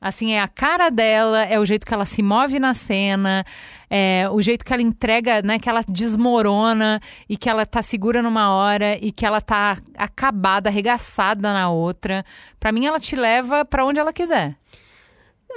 Assim, 0.00 0.32
é 0.32 0.40
a 0.40 0.48
cara 0.48 0.88
dela, 0.88 1.42
é 1.44 1.60
o 1.60 1.64
jeito 1.66 1.84
que 1.84 1.92
ela 1.92 2.06
se 2.06 2.22
move 2.22 2.58
na 2.58 2.72
cena, 2.72 3.44
é 3.90 4.26
o 4.32 4.40
jeito 4.40 4.64
que 4.64 4.72
ela 4.72 4.80
entrega, 4.80 5.42
né? 5.42 5.58
Que 5.58 5.68
ela 5.68 5.82
desmorona 5.86 7.00
e 7.28 7.36
que 7.36 7.50
ela 7.50 7.66
tá 7.66 7.82
segura 7.82 8.22
numa 8.22 8.54
hora 8.54 8.96
e 9.04 9.12
que 9.12 9.26
ela 9.26 9.42
tá 9.42 9.76
acabada, 9.94 10.70
arregaçada 10.70 11.52
na 11.52 11.68
outra. 11.70 12.24
Pra 12.58 12.72
mim, 12.72 12.86
ela 12.86 12.98
te 12.98 13.14
leva 13.14 13.62
pra 13.64 13.84
onde 13.84 14.00
ela 14.00 14.12
quiser. 14.12 14.56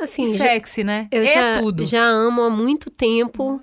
Assim, 0.02 0.24
E 0.34 0.38
já- 0.38 0.44
sexy, 0.46 0.84
né? 0.84 1.08
eu 1.12 1.22
é 1.24 1.26
já, 1.28 1.60
tudo. 1.62 1.86
já 1.86 2.04
amo 2.04 2.42
há 2.42 2.50
muito 2.50 2.90
tempo. 2.90 3.62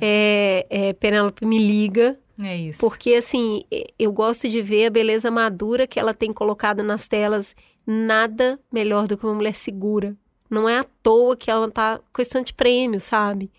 É, 0.00 0.66
é, 0.70 0.92
Penélope 0.94 1.44
me 1.44 1.58
liga. 1.58 2.18
É 2.42 2.56
isso. 2.56 2.80
Porque, 2.80 3.14
assim, 3.14 3.62
eu 3.98 4.12
gosto 4.12 4.48
de 4.48 4.62
ver 4.62 4.86
a 4.86 4.90
beleza 4.90 5.30
madura 5.30 5.86
que 5.86 5.98
ela 6.00 6.14
tem 6.14 6.32
colocado 6.32 6.82
nas 6.82 7.06
telas. 7.06 7.54
Nada 7.86 8.58
melhor 8.72 9.06
do 9.06 9.16
que 9.16 9.24
uma 9.24 9.34
mulher 9.34 9.54
segura. 9.54 10.16
Não 10.50 10.68
é 10.68 10.78
à 10.78 10.84
toa 11.02 11.36
que 11.36 11.50
ela 11.50 11.70
tá 11.70 12.00
com 12.12 12.22
esse 12.22 12.52
prêmio, 12.54 13.00
sabe? 13.00 13.50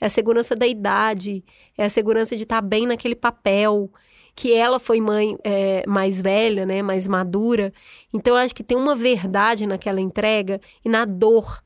É 0.00 0.06
a 0.06 0.10
segurança 0.10 0.54
da 0.54 0.66
idade, 0.66 1.44
é 1.78 1.84
a 1.84 1.90
segurança 1.90 2.36
de 2.36 2.42
estar 2.42 2.60
bem 2.60 2.86
naquele 2.86 3.14
papel. 3.14 3.90
que 4.34 4.52
ela 4.52 4.78
foi 4.80 5.00
mãe 5.00 5.36
é, 5.44 5.84
mais 5.86 6.22
velha, 6.22 6.64
né, 6.64 6.82
mais 6.82 7.06
madura. 7.06 7.72
Então, 8.12 8.34
eu 8.34 8.40
acho 8.42 8.54
que 8.54 8.64
tem 8.64 8.76
uma 8.76 8.96
verdade 8.96 9.66
naquela 9.66 10.00
entrega 10.00 10.60
e 10.84 10.88
na 10.88 11.04
dor. 11.04 11.62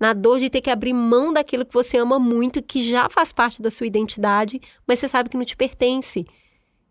Na 0.00 0.12
dor 0.12 0.38
de 0.38 0.50
ter 0.50 0.60
que 0.60 0.70
abrir 0.70 0.92
mão 0.92 1.32
daquilo 1.32 1.64
que 1.64 1.74
você 1.74 1.98
ama 1.98 2.18
muito, 2.18 2.62
que 2.62 2.82
já 2.82 3.08
faz 3.10 3.32
parte 3.32 3.62
da 3.62 3.70
sua 3.70 3.86
identidade, 3.86 4.60
mas 4.86 4.98
você 4.98 5.08
sabe 5.08 5.28
que 5.28 5.36
não 5.36 5.44
te 5.44 5.56
pertence. 5.56 6.26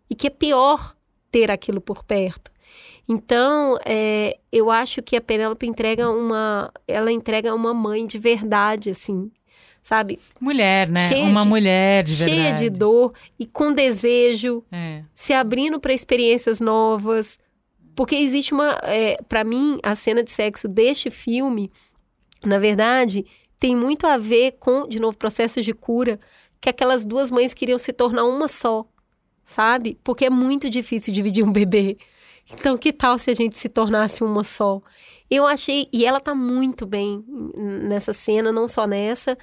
E 0.08 0.14
que 0.14 0.28
é 0.28 0.30
pior 0.30 0.94
ter 1.30 1.50
aquilo 1.50 1.80
por 1.80 2.04
perto. 2.04 2.50
Então, 3.08 3.78
é, 3.84 4.38
eu 4.50 4.70
acho 4.70 5.02
que 5.02 5.16
a 5.16 5.20
Penélope 5.20 5.66
entrega 5.66 6.10
uma. 6.10 6.72
Ela 6.88 7.12
entrega 7.12 7.54
uma 7.54 7.72
mãe 7.72 8.06
de 8.06 8.18
verdade, 8.18 8.90
assim. 8.90 9.30
Sabe? 9.80 10.18
Mulher, 10.40 10.88
né? 10.88 11.06
Cheia 11.06 11.24
uma 11.24 11.42
de, 11.42 11.48
mulher 11.48 12.02
de 12.02 12.16
cheia 12.16 12.26
verdade. 12.26 12.58
Cheia 12.58 12.70
de 12.70 12.76
dor 12.76 13.14
e 13.38 13.46
com 13.46 13.72
desejo, 13.72 14.64
é. 14.72 15.04
se 15.14 15.32
abrindo 15.32 15.78
para 15.78 15.92
experiências 15.92 16.58
novas. 16.58 17.38
Porque 17.94 18.16
existe 18.16 18.52
uma. 18.52 18.78
É, 18.82 19.22
para 19.28 19.44
mim, 19.44 19.78
a 19.84 19.94
cena 19.94 20.24
de 20.24 20.32
sexo 20.32 20.66
deste 20.66 21.08
filme, 21.08 21.70
na 22.44 22.58
verdade, 22.58 23.24
tem 23.60 23.76
muito 23.76 24.06
a 24.06 24.18
ver 24.18 24.56
com, 24.58 24.88
de 24.88 24.98
novo, 24.98 25.16
processos 25.16 25.64
de 25.64 25.72
cura, 25.72 26.18
que 26.60 26.68
aquelas 26.68 27.06
duas 27.06 27.30
mães 27.30 27.54
queriam 27.54 27.78
se 27.78 27.92
tornar 27.92 28.24
uma 28.24 28.48
só, 28.48 28.84
sabe? 29.44 29.96
Porque 30.02 30.26
é 30.26 30.30
muito 30.30 30.68
difícil 30.68 31.14
dividir 31.14 31.44
um 31.44 31.52
bebê. 31.52 31.96
Então, 32.52 32.78
que 32.78 32.92
tal 32.92 33.18
se 33.18 33.30
a 33.30 33.34
gente 33.34 33.58
se 33.58 33.68
tornasse 33.68 34.22
uma 34.22 34.44
só? 34.44 34.80
Eu 35.30 35.46
achei. 35.46 35.88
E 35.92 36.04
ela 36.04 36.20
tá 36.20 36.34
muito 36.34 36.86
bem 36.86 37.24
nessa 37.56 38.12
cena, 38.12 38.52
não 38.52 38.68
só 38.68 38.86
nessa. 38.86 39.36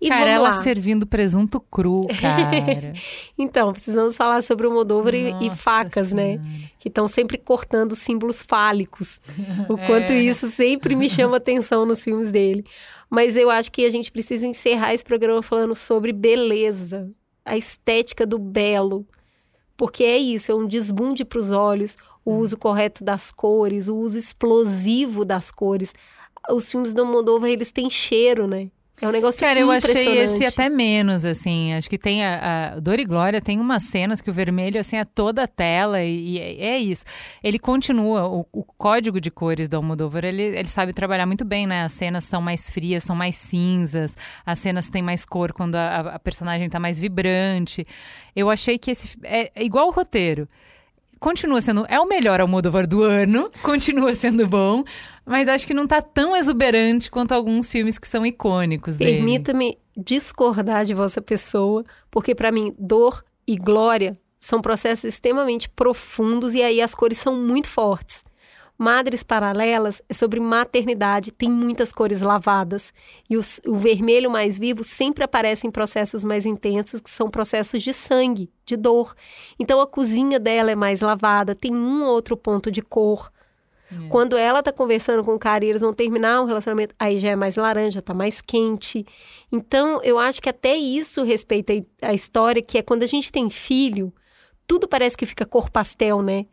E 0.00 0.08
cara, 0.08 0.30
ela 0.30 0.50
lá. 0.50 0.52
servindo 0.52 1.06
presunto 1.06 1.60
cru, 1.60 2.06
cara. 2.20 2.92
então, 3.36 3.72
precisamos 3.72 4.16
falar 4.16 4.42
sobre 4.42 4.66
o 4.66 4.72
Moldova 4.72 5.14
e, 5.14 5.46
e, 5.46 5.50
facas, 5.50 6.12
né? 6.12 6.34
senhora. 6.34 6.48
né? 6.48 6.60
Que 6.78 6.88
estão 6.88 7.08
sempre 7.08 7.36
cortando 7.36 7.96
símbolos 7.96 8.42
fálicos. 8.42 9.20
O 9.68 9.76
quanto 9.76 10.12
é. 10.12 10.20
isso 10.20 10.48
sempre 10.48 10.94
me 10.94 11.10
chama 11.10 11.36
atenção 11.38 11.84
nos 11.84 12.02
filmes 12.04 12.30
dele. 12.30 12.64
Mas 13.10 13.36
eu 13.36 13.50
acho 13.50 13.72
que 13.72 13.84
a 13.84 13.90
gente 13.90 14.10
precisa 14.12 14.46
encerrar 14.46 14.94
esse 14.94 15.04
programa 15.04 15.42
falando 15.42 15.74
sobre 15.74 16.12
beleza, 16.12 17.10
a 17.44 17.56
estética 17.56 18.24
do 18.24 18.38
belo. 18.38 19.06
Porque 19.76 20.04
é 20.04 20.16
isso, 20.16 20.52
é 20.52 20.54
um 20.54 20.66
desbunde 20.66 21.24
para 21.24 21.38
os 21.38 21.50
olhos, 21.50 21.96
o 22.28 22.34
uso 22.34 22.58
correto 22.58 23.02
das 23.02 23.30
cores, 23.32 23.88
o 23.88 23.96
uso 23.96 24.18
explosivo 24.18 25.24
das 25.24 25.50
cores. 25.50 25.94
Os 26.50 26.70
filmes 26.70 26.92
do 26.92 27.06
Moldova, 27.06 27.48
eles 27.48 27.72
têm 27.72 27.88
cheiro, 27.88 28.46
né? 28.46 28.68
É 29.00 29.08
um 29.08 29.12
negócio 29.12 29.40
Cara, 29.40 29.58
eu 29.58 29.70
achei 29.70 30.18
esse 30.18 30.44
até 30.44 30.68
menos, 30.68 31.24
assim. 31.24 31.72
Acho 31.72 31.88
que 31.88 31.96
tem 31.96 32.22
a, 32.22 32.74
a 32.74 32.80
Dor 32.80 33.00
e 33.00 33.04
Glória 33.06 33.40
tem 33.40 33.58
umas 33.58 33.84
cenas 33.84 34.20
que 34.20 34.28
o 34.28 34.32
vermelho, 34.32 34.78
assim, 34.78 34.96
é 34.96 35.06
toda 35.06 35.44
a 35.44 35.46
tela 35.46 36.02
e, 36.02 36.32
e 36.32 36.38
é, 36.38 36.74
é 36.74 36.78
isso. 36.78 37.04
Ele 37.42 37.58
continua, 37.58 38.26
o, 38.26 38.44
o, 38.52 38.62
código 38.62 39.18
de 39.20 39.30
cores 39.30 39.66
do 39.66 39.78
Almodóvar, 39.78 40.26
ele, 40.26 40.42
ele 40.42 40.68
sabe 40.68 40.92
trabalhar 40.92 41.24
muito 41.24 41.46
bem, 41.46 41.66
né? 41.66 41.84
As 41.84 41.92
cenas 41.92 42.24
são 42.24 42.42
mais 42.42 42.68
frias, 42.68 43.04
são 43.04 43.16
mais 43.16 43.36
cinzas, 43.36 44.14
as 44.44 44.58
cenas 44.58 44.88
têm 44.88 45.00
mais 45.00 45.24
cor 45.24 45.52
quando 45.54 45.76
a, 45.76 46.00
a 46.16 46.18
personagem 46.18 46.68
tá 46.68 46.78
mais 46.78 46.98
vibrante. 46.98 47.86
Eu 48.36 48.50
achei 48.50 48.76
que 48.76 48.90
esse... 48.90 49.16
É, 49.22 49.50
é 49.54 49.64
igual 49.64 49.88
o 49.88 49.92
roteiro 49.92 50.46
continua 51.18 51.60
sendo. 51.60 51.84
É 51.88 51.98
o 52.00 52.06
melhor 52.06 52.40
Almodóvar 52.40 52.86
do 52.86 53.02
ano, 53.02 53.50
continua 53.62 54.14
sendo 54.14 54.46
bom, 54.46 54.84
mas 55.24 55.48
acho 55.48 55.66
que 55.66 55.74
não 55.74 55.86
tá 55.86 56.00
tão 56.00 56.36
exuberante 56.36 57.10
quanto 57.10 57.32
alguns 57.32 57.70
filmes 57.70 57.98
que 57.98 58.08
são 58.08 58.24
icônicos 58.24 58.96
dele. 58.96 59.16
Permita-me 59.16 59.78
discordar 59.96 60.84
de 60.84 60.94
vossa 60.94 61.20
pessoa, 61.20 61.84
porque 62.10 62.34
para 62.34 62.52
mim, 62.52 62.74
dor 62.78 63.24
e 63.46 63.56
glória 63.56 64.18
são 64.40 64.60
processos 64.60 65.04
extremamente 65.04 65.68
profundos 65.68 66.54
e 66.54 66.62
aí 66.62 66.80
as 66.80 66.94
cores 66.94 67.18
são 67.18 67.36
muito 67.36 67.68
fortes. 67.68 68.24
Madres 68.78 69.24
Paralelas 69.24 70.00
é 70.08 70.14
sobre 70.14 70.38
maternidade, 70.38 71.32
tem 71.32 71.50
muitas 71.50 71.92
cores 71.92 72.22
lavadas. 72.22 72.92
E 73.28 73.36
o, 73.36 73.40
o, 73.66 73.76
vermelho 73.76 74.30
mais 74.30 74.56
vivo 74.56 74.84
sempre 74.84 75.24
aparece 75.24 75.66
em 75.66 75.70
processos 75.70 76.22
mais 76.22 76.46
intensos, 76.46 77.00
que 77.00 77.10
são 77.10 77.28
processos 77.28 77.82
de 77.82 77.92
sangue, 77.92 78.48
de 78.64 78.76
dor. 78.76 79.16
Então 79.58 79.80
a 79.80 79.86
cozinha 79.86 80.38
dela 80.38 80.70
é 80.70 80.76
mais 80.76 81.00
lavada, 81.00 81.56
tem 81.56 81.74
um 81.74 82.04
ou 82.04 82.12
outro 82.12 82.36
ponto 82.36 82.70
de 82.70 82.80
cor. 82.80 83.32
É. 83.90 84.08
Quando 84.08 84.36
ela 84.36 84.62
tá 84.62 84.70
conversando 84.70 85.24
com 85.24 85.34
o 85.34 85.38
cara 85.40 85.64
e 85.64 85.70
eles 85.70 85.82
vão 85.82 85.92
terminar 85.92 86.40
um 86.40 86.44
relacionamento, 86.44 86.94
aí 87.00 87.18
já 87.18 87.30
é 87.30 87.36
mais 87.36 87.56
laranja, 87.56 88.00
tá 88.00 88.14
mais 88.14 88.40
quente. 88.40 89.04
Então, 89.50 90.00
eu 90.04 90.20
acho 90.20 90.40
que 90.40 90.48
até 90.48 90.76
isso 90.76 91.24
respeita 91.24 91.72
a 92.00 92.14
história, 92.14 92.62
que 92.62 92.78
é 92.78 92.82
quando 92.82 93.02
a 93.02 93.06
gente 93.06 93.32
tem 93.32 93.50
filho, 93.50 94.14
tudo 94.68 94.86
parece 94.86 95.16
que 95.16 95.26
fica 95.26 95.44
cor 95.44 95.68
pastel, 95.68 96.22
né? 96.22 96.46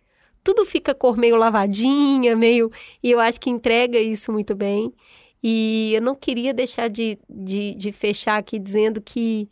Tudo 0.46 0.64
fica 0.64 0.94
cor 0.94 1.18
meio 1.18 1.36
lavadinha, 1.36 2.36
meio. 2.36 2.72
E 3.02 3.10
eu 3.10 3.20
acho 3.20 3.40
que 3.40 3.50
entrega 3.50 4.00
isso 4.00 4.32
muito 4.32 4.56
bem. 4.56 4.94
E 5.42 5.92
eu 5.96 6.02
não 6.04 6.14
queria 6.14 6.54
deixar 6.54 6.88
de, 6.88 7.18
de, 7.28 7.74
de 7.74 7.92
fechar 7.92 8.38
aqui 8.38 8.60
dizendo 8.60 9.02
que, 9.02 9.50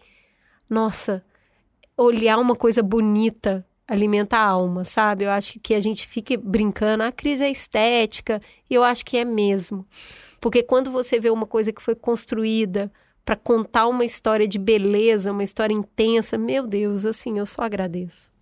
nossa, 0.70 1.26
olhar 1.98 2.38
uma 2.38 2.56
coisa 2.56 2.84
bonita 2.84 3.66
alimenta 3.88 4.38
a 4.38 4.46
alma, 4.48 4.86
sabe? 4.86 5.26
Eu 5.26 5.32
acho 5.32 5.60
que 5.60 5.74
a 5.74 5.82
gente 5.82 6.08
fica 6.08 6.38
brincando, 6.38 7.04
a 7.04 7.12
crise 7.12 7.44
é 7.44 7.50
estética, 7.50 8.40
e 8.70 8.76
eu 8.76 8.84
acho 8.84 9.04
que 9.04 9.18
é 9.18 9.26
mesmo. 9.26 9.86
Porque 10.40 10.62
quando 10.62 10.92
você 10.92 11.20
vê 11.20 11.32
uma 11.32 11.48
coisa 11.48 11.74
que 11.74 11.82
foi 11.82 11.96
construída 11.96 12.92
para 13.26 13.36
contar 13.36 13.88
uma 13.88 14.06
história 14.06 14.48
de 14.48 14.60
beleza, 14.60 15.32
uma 15.32 15.44
história 15.44 15.74
intensa, 15.74 16.38
meu 16.38 16.68
Deus, 16.68 17.06
assim, 17.06 17.40
eu 17.40 17.46
só 17.48 17.64
agradeço. 17.64 18.33